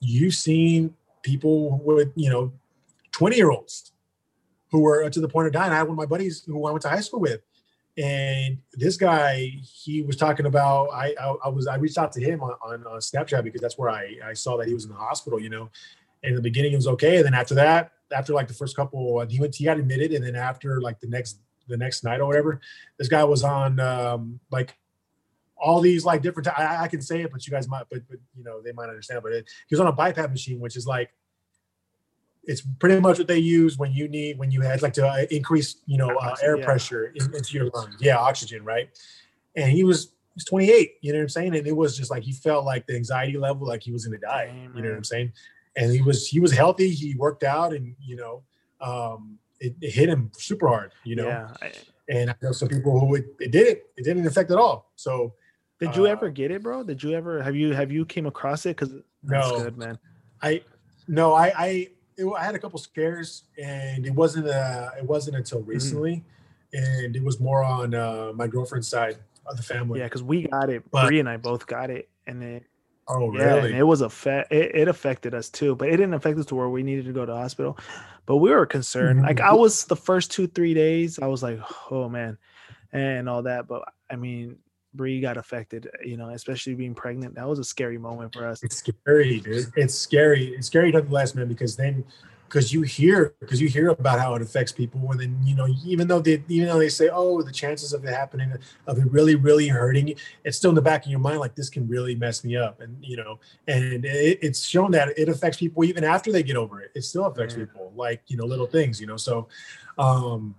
[0.00, 2.52] you've seen people with you know
[3.12, 3.92] 20 year olds
[4.70, 5.72] who were to the point of dying.
[5.72, 7.40] I had one of my buddies who I went to high school with
[7.98, 10.88] and this guy, he was talking about.
[10.88, 13.78] I, I, I was I reached out to him on, on, on, Snapchat because that's
[13.78, 15.40] where I, I saw that he was in the hospital.
[15.40, 15.70] You know,
[16.22, 18.76] and in the beginning it was okay, and then after that, after like the first
[18.76, 21.38] couple, he went he got admitted, and then after like the next
[21.68, 22.60] the next night or whatever,
[22.98, 24.76] this guy was on um, like
[25.56, 26.48] all these like different.
[26.48, 28.90] I, I can say it, but you guys might, but, but you know they might
[28.90, 29.22] understand.
[29.22, 31.14] But it, he was on a BiPAP machine, which is like
[32.46, 35.26] it's pretty much what they use when you need when you had like to uh,
[35.30, 36.64] increase you know uh, air Yeah.
[36.64, 37.96] pressure in, into your lungs.
[38.00, 38.88] Yeah, oxygen, right?
[39.56, 40.92] And he was he's 28.
[41.00, 41.56] You know what I'm saying?
[41.56, 44.18] And it was just like he felt like the anxiety level, like he was gonna
[44.18, 44.52] die.
[44.74, 44.96] You know what.
[44.98, 45.32] I'm saying?
[45.76, 46.90] And he was he was healthy.
[46.90, 48.42] He worked out, and you know,
[48.80, 50.92] um, it, it hit him super hard.
[51.04, 51.48] You know, yeah.
[51.62, 51.72] I-
[52.08, 53.90] and I know some people who it, it did it.
[53.96, 54.92] It didn't affect at all.
[54.94, 55.34] So
[55.80, 56.84] Did you Uh, ever get it, bro?
[56.84, 58.76] Did you ever have you have you came across it?
[58.76, 58.92] Because
[59.24, 59.64] that's No.
[59.64, 59.98] good, man.
[60.40, 60.62] I
[61.08, 65.36] no, I I it, I had a couple scares, and it wasn't uh it wasn't
[65.36, 65.70] until Mm-hmm.
[65.70, 66.24] recently,
[66.72, 70.00] and it was more on uh, my girlfriend's side of the family.
[70.00, 70.82] Yeah, because we got it.
[70.90, 72.64] But- Bree and I both got it, and it
[73.08, 73.70] Oh, yeah, really?
[73.70, 76.46] and it was a fa- it, it affected us too, but it didn't affect us
[76.46, 77.78] to where we needed to go to the hospital.
[78.26, 79.22] But we were concerned.
[79.22, 79.44] Like Mhm.
[79.48, 81.60] I was the first two three days, I was like,
[81.92, 82.36] oh man,
[82.92, 83.68] and all that.
[83.68, 84.58] But I mean,
[84.96, 85.90] Bree got affected.
[86.04, 87.34] You know, especially being pregnant.
[87.34, 88.62] That was a scary moment for us.
[88.62, 89.72] It's scary, dude.
[89.76, 90.48] It's scary.
[90.48, 92.04] It's scary nonetheless, man, because then
[92.48, 95.66] because you hear because you hear about how it affects people and then you know
[95.84, 98.52] even though they even though they say oh the chances of it happening
[98.86, 101.68] of it really really hurting it's still in the back of your mind like this
[101.68, 105.58] can really mess me up and you know and it, it's shown that it affects
[105.58, 107.64] people even after they get over it it still affects Yeah.
[107.64, 109.48] people like you know little things you know so
[109.98, 110.54] um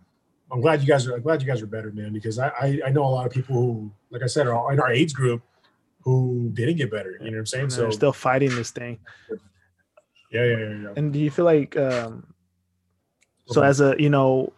[0.51, 2.79] i'm glad you guys are i'm glad you guys are better man because i i,
[2.87, 5.41] I know a lot of people who like i said in our age group
[6.01, 8.71] who didn't get better you know what i'm saying And so they're still fighting this
[8.71, 8.99] thing.
[10.31, 10.93] yeah yeah yeah, yeah.
[10.95, 12.25] And do you feel like um
[13.47, 14.51] so as a you know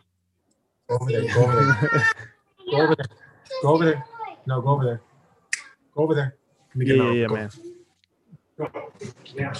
[0.90, 1.34] Go over there.
[1.34, 2.04] Go over there.
[2.72, 3.06] Go over there.
[3.62, 4.06] Go over there.
[4.48, 5.02] No, go over there.
[5.96, 6.36] Go over there.
[6.70, 7.14] Let me yeah, get yeah, out.
[7.14, 7.34] yeah, Go.
[7.36, 7.50] man.
[8.58, 8.94] Go.
[9.36, 9.54] Yeah.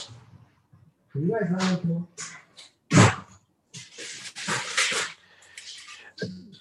[1.14, 2.08] Can you guys not open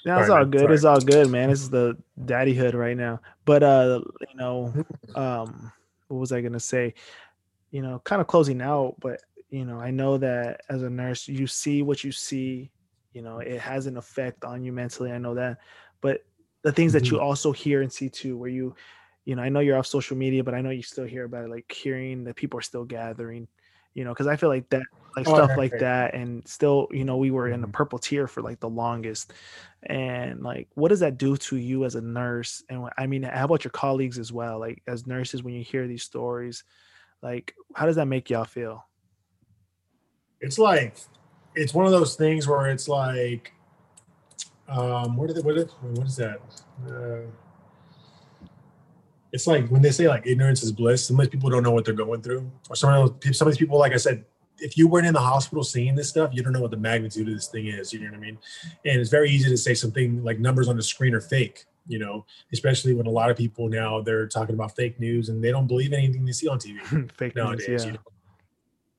[0.08, 0.70] No, it's all good.
[0.70, 1.50] It's all good, man.
[1.50, 1.94] It's the
[2.24, 3.20] daddyhood right now.
[3.44, 4.72] But uh, you know,
[5.14, 5.70] um,
[6.08, 6.94] what was I gonna say?
[7.72, 11.28] You know, kind of closing out, but you know, I know that as a nurse,
[11.28, 12.70] you see what you see.
[13.12, 15.12] You know, it has an effect on you mentally.
[15.12, 15.58] I know that,
[16.00, 16.24] but
[16.62, 18.74] the things that you also hear and see too, where you,
[19.26, 21.44] you know, I know you're off social media, but I know you still hear about
[21.44, 23.46] it, like hearing that people are still gathering.
[23.92, 24.82] You know, because I feel like that,
[25.18, 27.72] like Oh, stuff like that, and still, you know, we were in the Mhm.
[27.72, 29.32] purple tier for like the longest
[29.84, 33.44] and like what does that do to you as a nurse and i mean how
[33.44, 36.64] about your colleagues as well like as nurses when you hear these stories
[37.22, 38.84] like how does that make y'all feel
[40.40, 40.96] It's like,
[41.54, 43.52] it's one of those things where it's like,
[44.68, 45.44] um, what it?
[45.44, 46.40] What is, what is that?
[46.86, 47.28] Uh,
[49.32, 51.06] it's like when they say like ignorance is bliss.
[51.06, 53.48] Some of these people don't know what they're going through, or some of those, some
[53.48, 54.24] of these people, like I said,
[54.60, 57.28] if you weren't in the hospital seeing this stuff, you don't know what the magnitude
[57.28, 57.92] of this thing is.
[57.92, 58.38] You know what I mean?
[58.84, 61.64] And it's very easy to say something like numbers on the screen are fake.
[61.86, 65.42] You know, especially when a lot of people now they're talking about fake news and
[65.42, 67.66] they don't believe anything they see on TV fake nowadays.
[67.66, 67.98] news You yeah know?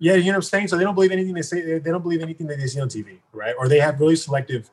[0.01, 0.69] Yeah, you know what I'm saying.
[0.69, 1.77] So they don't believe anything they say.
[1.77, 3.53] They don't believe anything that they see on TV, right?
[3.59, 4.69] Or they have really selective,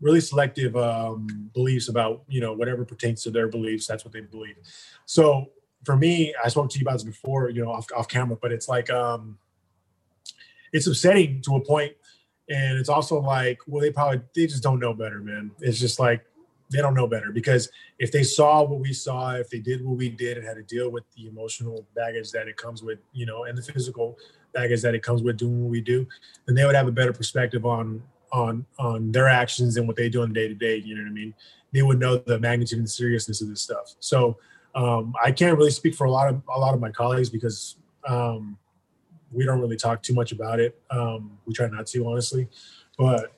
[0.00, 3.86] really selective um, beliefs about you know whatever pertains to their beliefs.
[3.86, 4.56] That's what they believe.
[5.04, 5.50] So
[5.84, 8.52] for me, I spoke to you about this before, you know, off, off camera, but
[8.52, 9.38] it's like um,
[10.72, 11.92] it's upsetting to a point,
[12.48, 15.50] and it's also like, well, they probably they just don't know better, man.
[15.60, 16.24] It's just like
[16.70, 17.68] they don't know better because
[17.98, 20.62] if they saw what we saw, if they did what we did, and had to
[20.62, 24.16] deal with the emotional baggage that it comes with, you know, and the physical
[24.54, 26.06] baggage that it comes with doing what we do,
[26.46, 28.02] then they would have a better perspective on
[28.32, 30.76] on on their actions and what they do on the day to day.
[30.76, 31.34] You know what I mean?
[31.72, 33.94] They would know the magnitude and seriousness of this stuff.
[34.00, 34.38] So
[34.74, 37.76] um, I can't really speak for a lot of a lot of my colleagues because
[38.08, 38.56] um,
[39.32, 40.80] we don't really talk too much about it.
[40.90, 42.48] Um, we try not to, honestly.
[42.98, 43.32] But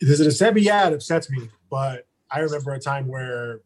[0.00, 0.62] does it upset me?
[0.62, 1.48] Yeah, it upsets me.
[1.70, 3.60] But I remember a time where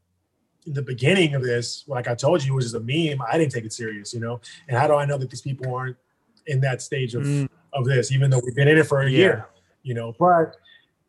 [0.67, 3.25] in the beginning of this, like I told you, it was just a meme.
[3.27, 4.41] I didn't take it serious, you know.
[4.69, 5.97] And how do I know that these people aren't
[6.47, 9.11] in that stage of Mm, of this, even though we've been in it for a
[9.11, 9.47] yeah year,
[9.83, 10.15] you know?
[10.19, 10.57] But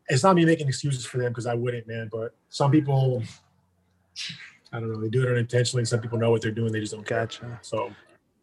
[0.08, 2.08] it's not me making excuses for them because I wouldn't, man.
[2.12, 3.22] But some people,
[4.72, 5.84] I don't know, they do it unintentionally.
[5.84, 7.40] Some people know what they're doing, they just don't catch.
[7.40, 7.92] gotcha So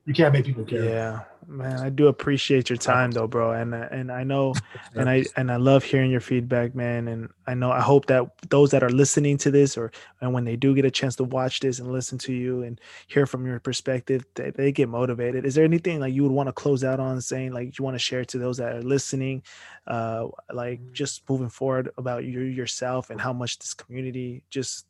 [0.07, 0.83] you can't make people care.
[0.83, 4.53] yeah man i do appreciate your time though bro and uh, and i know
[4.95, 7.07] and I and I love hearing your feedback, man.
[7.07, 9.91] And I know I hope that those that are listening to this, or
[10.21, 12.79] and when they do get a chance to watch this and listen to you and
[13.07, 15.45] hear from your perspective, they, they get motivated.
[15.45, 17.95] Is there anything like you would want to close out on, saying like you want
[17.95, 19.43] to share to those that are listening,
[19.85, 24.85] uh, like just moving forward about you yourself and how much this community just,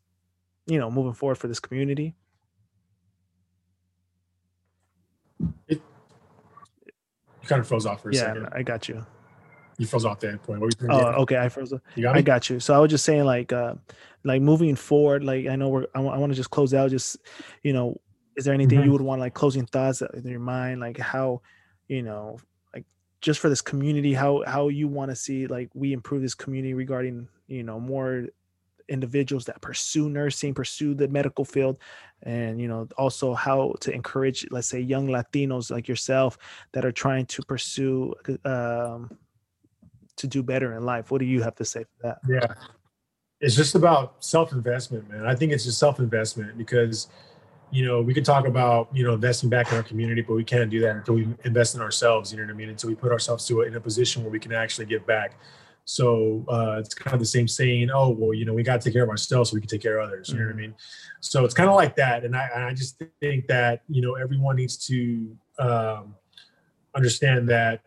[0.66, 2.16] you know, moving forward for this community.
[5.68, 5.80] You
[7.46, 8.50] kind of froze off for a Yeah, second.
[8.52, 9.06] I got you.
[9.78, 10.60] You froze off that point.
[10.60, 11.38] What were you oh, okay.
[11.38, 11.74] I froze.
[12.00, 12.60] Got I got you.
[12.60, 13.76] So I was just saying, like, uh,
[14.24, 15.24] like moving forward.
[15.24, 15.84] Like, I know we're.
[15.94, 16.90] I, w- I want to just close out.
[16.90, 17.18] Just,
[17.64, 17.96] you know,
[18.36, 18.86] is there anything mm-hmm.
[18.86, 21.42] you would want like closing thoughts in your mind, like how,
[21.88, 22.38] you know,
[22.74, 22.86] like
[23.22, 26.74] just for this community, how how you want to see like we improve this community
[26.74, 28.28] regarding, you know, more
[28.90, 31.78] individuals that pursue nursing, pursue the medical field,
[32.24, 36.38] and you know also how to encourage, let's say, young Latinos like yourself
[36.74, 38.14] that are trying to pursue
[38.46, 39.18] um,
[40.16, 41.12] to do better in life.
[41.12, 42.20] What do you have to say for that?
[42.28, 42.54] Yeah,
[43.42, 45.26] it's just about self investment, man.
[45.26, 47.08] I think it's just self investment because
[47.72, 50.44] you know, we can talk about, you know, investing back in our community, but we
[50.44, 52.70] can't do that until we invest in ourselves, you know what I mean?
[52.70, 55.38] Until we put ourselves to a, in a position where we can actually give back.
[55.90, 58.84] So uh, it's kind of the same saying, oh, well, you know, we got to
[58.84, 60.28] take care of ourselves so we can take care of others.
[60.28, 60.60] You know what I mm-hmm.
[60.60, 60.76] mean?
[61.22, 62.26] So it's kind of like that.
[62.26, 66.16] And I, I just think that, you know, everyone needs to um,
[66.94, 67.84] understand that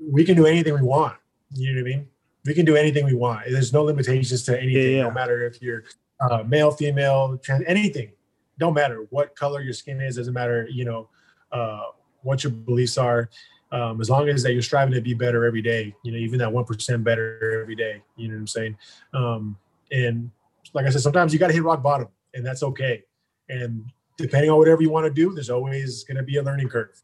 [0.00, 1.14] we can do anything we want.
[1.52, 2.08] You know what I mean?
[2.46, 3.42] We can do anything we want.
[3.50, 5.02] There's no limitations to anything, yeah, yeah.
[5.02, 5.84] no matter if you're
[6.20, 8.12] uh, male, female, trans, anything.
[8.58, 10.16] Don't matter what color your skin is.
[10.16, 11.10] Doesn't matter, you know,
[11.52, 11.82] uh,
[12.22, 13.28] what your beliefs are
[13.70, 16.38] um, as long as that you're striving to be better every day, you know, even
[16.38, 18.76] that 1% better every day, you know what I'm saying?
[19.12, 19.56] Um,
[19.92, 20.30] and
[20.72, 23.02] like I said, sometimes you got to hit rock bottom and that's okay.
[23.48, 23.84] And
[24.16, 27.02] depending on whatever you want to do, there's always going to be a learning curve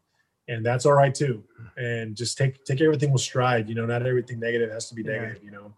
[0.49, 1.43] and that's all right too.
[1.77, 5.03] And just take, take everything with stride, you know, not everything negative has to be
[5.03, 5.73] negative, you know,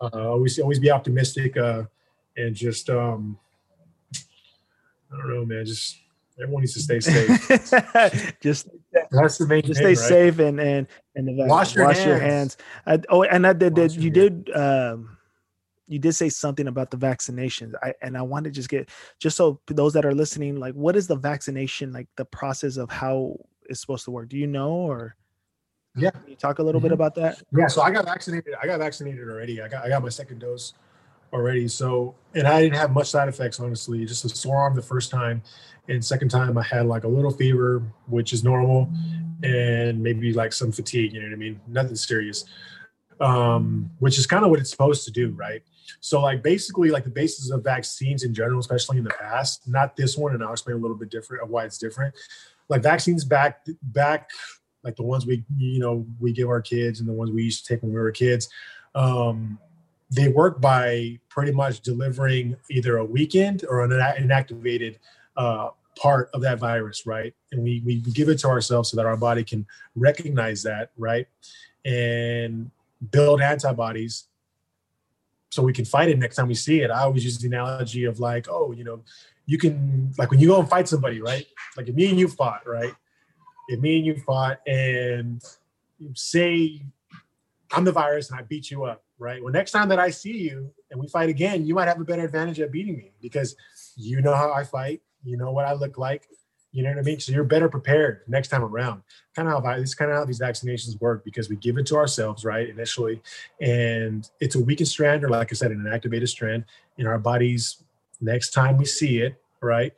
[0.00, 1.84] uh, always, always be optimistic, uh,
[2.36, 3.38] and just, um,
[4.14, 5.98] I don't know, man, just
[6.42, 8.40] everyone needs to stay safe.
[8.40, 8.68] just
[9.10, 9.62] that's the main.
[9.62, 10.08] Just thing, stay right?
[10.08, 12.06] safe and and and the, wash your wash hands.
[12.06, 12.56] Your hands.
[12.86, 13.74] I, oh, and I did.
[13.74, 14.50] did you did.
[14.54, 15.16] Um,
[15.88, 17.74] you did say something about the vaccinations.
[17.82, 20.96] I and I want to just get just so those that are listening, like, what
[20.96, 21.92] is the vaccination?
[21.92, 23.36] Like the process of how
[23.68, 24.28] it's supposed to work.
[24.28, 25.16] Do you know or?
[25.94, 26.10] Yeah.
[26.10, 26.88] Can you talk a little mm-hmm.
[26.88, 27.42] bit about that?
[27.56, 27.66] Yeah.
[27.66, 28.54] So I got vaccinated.
[28.62, 29.60] I got vaccinated already.
[29.60, 30.72] I got I got my second dose
[31.32, 31.68] already.
[31.68, 34.04] So and I didn't have much side effects honestly.
[34.04, 35.42] Just a sore arm the first time,
[35.88, 38.90] and second time I had like a little fever, which is normal,
[39.42, 41.12] and maybe like some fatigue.
[41.12, 41.60] You know what I mean?
[41.66, 42.44] Nothing serious.
[43.20, 45.62] Um, which is kind of what it's supposed to do, right?
[46.00, 49.96] So like basically like the basis of vaccines in general, especially in the past, not
[49.96, 52.14] this one, and I'll explain a little bit different of why it's different.
[52.68, 54.30] Like vaccines back back
[54.82, 57.64] like the ones we you know we give our kids and the ones we used
[57.64, 58.48] to take when we were kids.
[58.94, 59.58] Um,
[60.12, 64.98] they work by pretty much delivering either a weakened or an inactivated
[65.38, 67.34] uh, part of that virus, right?
[67.50, 71.26] And we, we give it to ourselves so that our body can recognize that, right?
[71.86, 72.70] And
[73.10, 74.28] build antibodies
[75.50, 76.90] so we can fight it next time we see it.
[76.90, 79.02] I always use the analogy of like, oh, you know,
[79.46, 81.46] you can, like when you go and fight somebody, right?
[81.76, 82.92] Like if me and you fought, right?
[83.68, 85.42] If me and you fought and
[86.14, 86.82] say
[87.72, 89.42] I'm the virus and I beat you up, right?
[89.42, 92.04] Well, next time that I see you and we fight again, you might have a
[92.04, 93.56] better advantage at beating me because
[93.96, 96.28] you know how I fight, you know what I look like,
[96.72, 97.20] you know what I mean.
[97.20, 99.02] So you're better prepared next time around.
[99.36, 101.96] Kind of how this kind of how these vaccinations work because we give it to
[101.96, 103.22] ourselves, right, initially,
[103.60, 106.64] and it's a weakened strand or, like I said, an activated strand
[106.98, 107.82] in our bodies.
[108.20, 109.92] Next time we see it, right,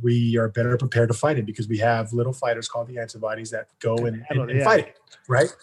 [0.00, 3.50] we are better prepared to fight it because we have little fighters called the antibodies
[3.50, 5.54] that go and, and, and fight it, right?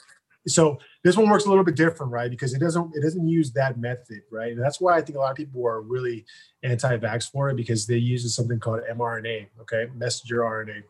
[0.47, 2.29] So this one works a little bit different, right?
[2.29, 4.51] Because it doesn't it doesn't use that method, right?
[4.51, 6.25] And that's why I think a lot of people are really
[6.63, 10.83] anti-vax for it because they use something called mRNA, okay, messenger RNA,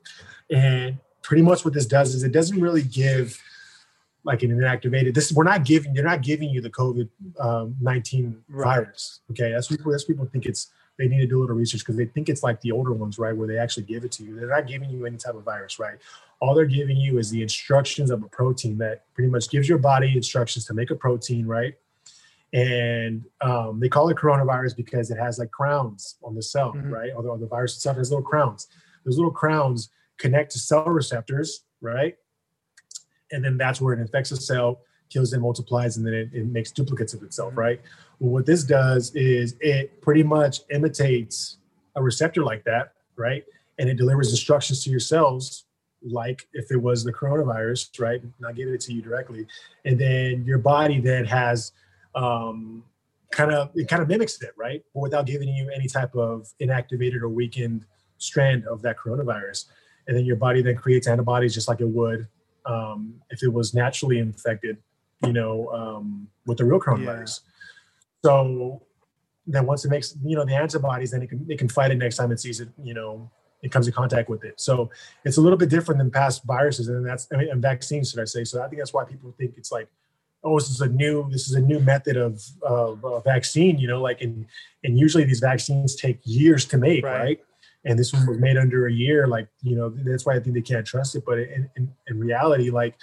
[0.49, 3.39] and pretty much what this does is it doesn't really give
[4.23, 5.13] like an inactivated.
[5.13, 5.93] This we're not giving.
[5.93, 9.21] They're not giving you the COVID um, nineteen virus.
[9.31, 9.91] Okay, that's people.
[9.91, 12.43] That's people think it's they need to do a little research because they think it's
[12.43, 14.35] like the older ones, right, where they actually give it to you.
[14.35, 15.97] They're not giving you any type of virus, right?
[16.41, 19.77] All they're giving you is the instructions of a protein that pretty much gives your
[19.77, 21.75] body instructions to make a protein, right?
[22.53, 26.91] And um, they call it coronavirus because it has like crowns on the cell, mm-hmm.
[26.91, 27.11] right?
[27.15, 28.67] Although the virus itself has little crowns.
[29.05, 32.15] Those little crowns connect to cell receptors, right?
[33.31, 36.47] And then that's where it infects a cell, kills and multiplies, and then it, it
[36.47, 37.59] makes duplicates of itself, mm-hmm.
[37.59, 37.81] right?
[38.19, 41.57] Well, what this does is it pretty much imitates
[41.95, 43.43] a receptor like that, right?
[43.77, 45.65] And it delivers instructions to your cells
[46.03, 48.21] like if it was the coronavirus, right?
[48.39, 49.47] Not giving it to you directly.
[49.85, 51.71] And then your body then has
[52.15, 52.83] um,
[53.31, 54.83] kind of, it kind of mimics it, right?
[54.93, 57.85] But without giving you any type of inactivated or weakened
[58.17, 59.65] strand of that coronavirus.
[60.07, 62.27] And then your body then creates antibodies just like it would
[62.65, 64.77] um, if it was naturally infected,
[65.23, 67.41] you know, um, with the real coronavirus.
[67.43, 68.29] Yeah.
[68.29, 68.83] So
[69.47, 71.97] then once it makes you know the antibodies, then it can it can fight it
[71.97, 72.69] next time it sees it.
[72.81, 73.31] You know,
[73.61, 74.59] it comes in contact with it.
[74.59, 74.89] So
[75.25, 78.19] it's a little bit different than past viruses, and that's I mean, and vaccines, should
[78.19, 78.43] I say?
[78.43, 79.89] So I think that's why people think it's like
[80.43, 83.77] oh, this is a new this is a new method of of uh, vaccine.
[83.77, 84.45] You know, like and
[84.83, 87.19] and usually these vaccines take years to make, right?
[87.19, 87.39] right?
[87.85, 89.27] And this one was made under a year.
[89.27, 91.23] Like you know, that's why I think they can't trust it.
[91.25, 92.95] But in, in, in reality, like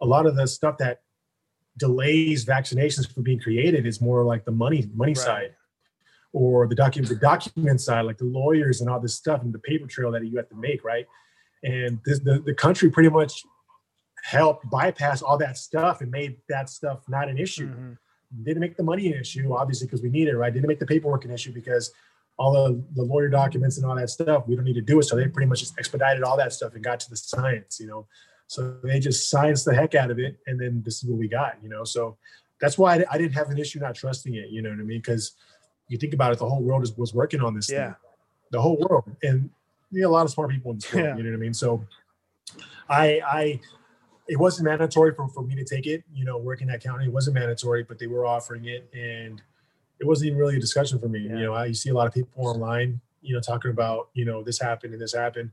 [0.00, 1.00] a lot of the stuff that
[1.76, 5.16] delays vaccinations from being created is more like the money money right.
[5.16, 5.54] side
[6.32, 9.58] or the document the document side like the lawyers and all this stuff and the
[9.58, 11.06] paper trail that you have to make right?
[11.64, 13.44] And this, the, the country pretty much
[14.22, 17.68] helped bypass all that stuff and made that stuff not an issue.
[17.68, 18.42] Mm-hmm.
[18.44, 20.52] didn't make the money an issue obviously because we need it right?
[20.52, 21.92] Didn't make the paperwork an issue because
[22.38, 25.04] all the, the lawyer documents and all that stuff we don't need to do it.
[25.04, 27.86] So they pretty much just expedited all that stuff and got to the science you
[27.86, 28.06] know?
[28.48, 31.28] So they just science the heck out of it and then this is what we
[31.28, 31.84] got you know?
[31.84, 32.18] So
[32.60, 34.82] that's why I, I didn't have an issue not trusting it you know what i
[34.82, 34.98] mean?
[34.98, 35.32] Because
[35.88, 37.70] you think about it, the whole world is, was working on this.
[37.70, 37.86] Yeah.
[37.86, 37.94] Thing.
[38.50, 39.04] The whole world.
[39.22, 39.50] And
[39.90, 41.16] you know, a lot of smart people in this world, yeah.
[41.16, 41.54] you know what I mean?
[41.54, 41.84] So
[42.88, 43.60] I, I,
[44.28, 47.12] it wasn't mandatory for, for me to take it, you know, working at county, it
[47.12, 48.88] wasn't mandatory, but they were offering it.
[48.92, 49.40] And
[50.00, 51.20] it wasn't even really a discussion for me.
[51.20, 51.36] Yeah.
[51.36, 54.24] You know, I you see a lot of people online, you know, talking about, you
[54.24, 55.50] know, this happened and this happened.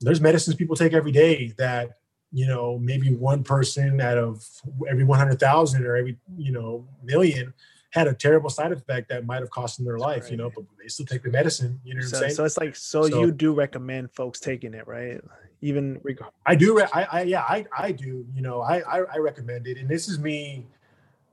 [0.00, 1.98] There's medicines people take every day that,
[2.32, 4.44] you know, maybe one person out of
[4.88, 7.52] every 100,000 or every, you know, million
[7.92, 10.30] had a terrible side effect that might have cost them their life, right.
[10.32, 11.78] you know, but they still take the medicine.
[11.84, 12.34] You know what so, I'm saying?
[12.34, 15.20] So it's like, so, so, you do recommend folks taking it, right?
[15.60, 16.78] Even reg- I do.
[16.78, 18.26] Re- I, I, yeah, I, I do.
[18.34, 20.66] You know, I, I, I recommend it, and this is me.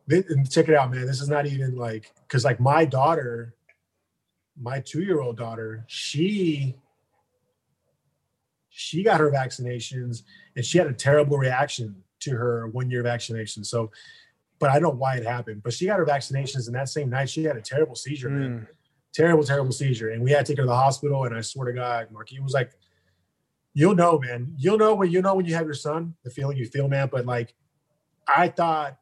[0.09, 1.05] and check it out, man.
[1.07, 3.55] This is not even like because like my daughter,
[4.59, 6.75] my two-year-old daughter, she
[8.69, 10.23] she got her vaccinations
[10.55, 13.63] and she had a terrible reaction to her one-year vaccination.
[13.63, 13.91] So
[14.59, 15.63] but I don't know why it happened.
[15.63, 18.39] But she got her vaccinations, and that same night she had a terrible seizure, mm.
[18.39, 18.67] man.
[19.13, 20.11] Terrible, terrible seizure.
[20.11, 21.23] And we had to take her to the hospital.
[21.23, 22.71] And I swear to God, Mark, he was like,
[23.73, 24.53] You'll know, man.
[24.57, 27.07] You'll know when you know when you have your son, the feeling you feel, man.
[27.11, 27.53] But like,
[28.27, 28.97] I thought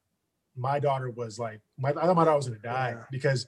[0.55, 3.03] my daughter was like, my, I thought my daughter was gonna die yeah.
[3.09, 3.47] because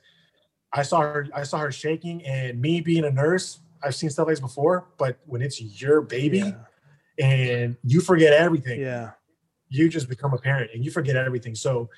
[0.73, 4.27] I saw her, I saw her shaking, and me being a nurse, I've seen stuff
[4.27, 7.25] like this before, but when it's your baby yeah.
[7.25, 8.79] and you forget everything.
[8.79, 9.11] Yeah
[9.69, 11.55] you just become a parent and you forget everything.
[11.55, 11.89] So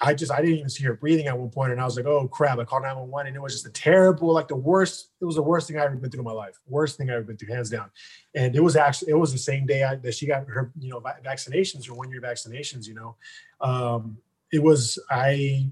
[0.00, 2.06] I just I didn't even see her breathing at one point, and I was like,
[2.06, 2.58] oh crap!
[2.58, 5.10] I called 911, and it was just a terrible, like the worst.
[5.20, 6.58] It was the worst thing I ever been through in my life.
[6.66, 7.90] Worst thing I ever been through, hands down.
[8.34, 10.90] And it was actually it was the same day I, that she got her you
[10.90, 12.88] know vaccinations, her one year vaccinations.
[12.88, 13.16] You know,
[13.60, 14.18] um,
[14.50, 15.70] it was I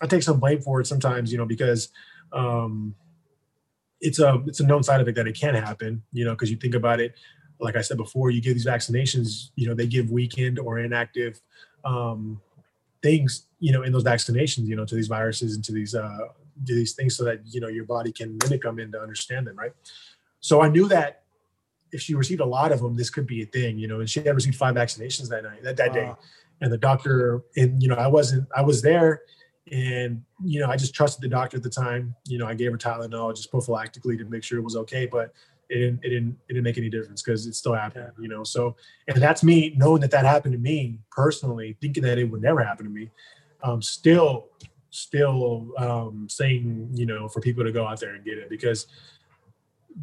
[0.00, 1.90] I take some blame for it sometimes, you know, because
[2.32, 2.96] um,
[4.00, 6.56] it's a it's a known side effect that it can happen, you know, because you
[6.56, 7.14] think about it
[7.60, 11.40] like I said before, you give these vaccinations, you know, they give weakened or inactive
[11.84, 12.40] um,
[13.02, 16.18] things, you know, in those vaccinations, you know, to these viruses and to these uh,
[16.66, 19.46] to these things, so that you know your body can mimic them and to understand
[19.46, 19.72] them, right?
[20.40, 21.22] So I knew that
[21.92, 24.00] if she received a lot of them, this could be a thing, you know.
[24.00, 26.12] And she had received five vaccinations that night, that that day,
[26.60, 29.22] and the doctor, and you know, I wasn't, I was there,
[29.70, 32.14] and you know, I just trusted the doctor at the time.
[32.26, 35.32] You know, I gave her Tylenol just prophylactically to make sure it was okay, but
[35.68, 38.44] it didn't it didn't it didn't make any difference because it still happened you know?
[38.44, 42.42] So and that's me knowing that that happened to me personally thinking that it would
[42.42, 43.10] never happen to me
[43.62, 44.46] um still
[44.90, 48.86] still um saying you know for people to go out there and get it because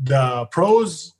[0.03, 1.15] the pros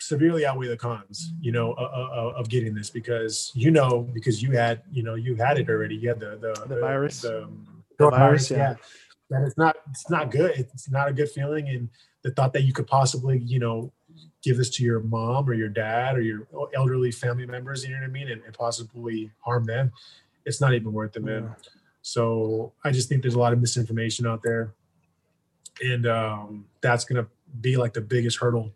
[0.00, 4.42] severely outweigh the cons you know uh, uh, of getting this because you know because
[4.42, 7.22] you had you know you had it already you had the the, the, the virus.
[7.22, 7.48] the,
[7.98, 8.56] the virus yeah.
[8.58, 8.74] yeah
[9.34, 11.88] and it's not it's not good it's not a good feeling and
[12.24, 13.92] the thought that you could possibly, you know,
[14.42, 18.00] give this to your mom or your dad or your elderly family members, you know
[18.00, 19.92] what I mean, and, and possibly harm them,
[20.44, 21.44] it's not even worth it, man.
[21.44, 21.70] Yeah.
[22.02, 24.74] So I just think there's a lot of misinformation out there,
[25.82, 27.26] and um, that's gonna
[27.60, 28.72] be like the biggest hurdle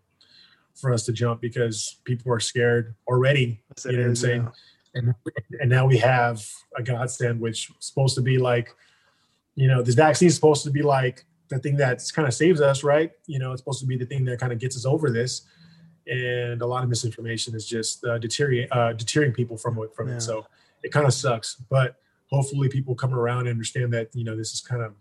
[0.75, 3.61] for us to jump because people are scared already.
[3.75, 4.43] Yes, you know what I'm saying?
[4.43, 5.01] Yeah.
[5.01, 5.13] And
[5.59, 6.43] and now we have
[6.75, 8.75] a godsend, which is supposed to be like,
[9.55, 12.61] you know, this vaccine is supposed to be like the thing that kind of saves
[12.61, 13.11] us, right?
[13.27, 15.41] You know, it's supposed to be the thing that kind of gets us over this.
[16.07, 20.07] And a lot of misinformation is just uh, deterring uh, deterring people from it from
[20.07, 20.15] yeah.
[20.15, 20.21] it.
[20.21, 20.45] So
[20.83, 21.55] it kind of sucks.
[21.55, 21.97] But
[22.31, 24.93] hopefully, people come around and understand that you know this is kind of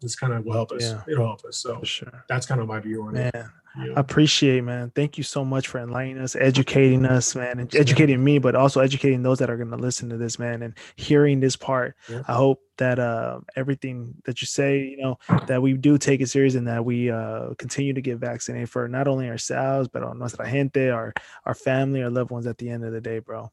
[0.00, 0.82] this kind of will help us.
[0.82, 1.02] Yeah.
[1.08, 1.58] It'll help us.
[1.58, 2.24] So sure.
[2.28, 3.26] that's kind of my view on Man.
[3.26, 3.32] it.
[3.34, 3.46] Yeah.
[3.94, 4.90] Appreciate, man.
[4.94, 8.80] Thank you so much for enlightening us, educating us, man, and educating me, but also
[8.80, 11.94] educating those that are going to listen to this, man, and hearing this part.
[12.08, 12.22] Yeah.
[12.26, 16.28] I hope that uh, everything that you say, you know, that we do take it
[16.28, 20.18] serious and that we uh, continue to get vaccinated for not only ourselves, but on
[20.18, 21.12] nuestra gente, our
[21.44, 22.46] our family, our loved ones.
[22.46, 23.50] At the end of the day, bro.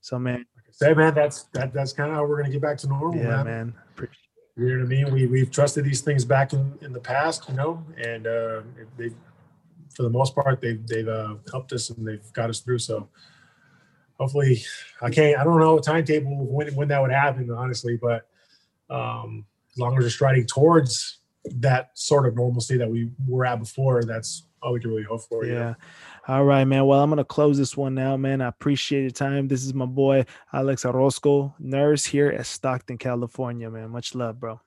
[0.00, 0.46] So, man.
[0.70, 1.72] Say, man, that's that.
[1.72, 3.16] That's kind of how we're going to get back to normal.
[3.16, 3.44] Yeah, man.
[3.44, 3.74] man.
[4.56, 5.12] You know what I mean?
[5.12, 8.62] We we've trusted these things back in in the past, you know, and uh,
[8.96, 9.10] they
[9.98, 12.78] for the most part, they've they've uh, helped us and they've got us through.
[12.78, 13.08] So
[14.16, 14.62] hopefully,
[15.02, 15.36] I can't.
[15.36, 18.28] I don't know a timetable when when that would happen, honestly, but
[18.88, 21.18] um, as long as we're striding towards
[21.56, 25.22] that sort of normalcy that we were at before, that's all we can really hope
[25.22, 25.44] for.
[25.44, 25.74] Yeah.
[26.28, 26.86] All right, man.
[26.86, 28.40] Well, I'm gonna close this one now, man.
[28.40, 29.48] I appreciate your time.
[29.48, 33.90] This is my boy Alex Orozco, nurse here at Stockton, California, man.
[33.90, 34.60] Much love, bro.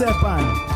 [0.00, 0.69] Sepan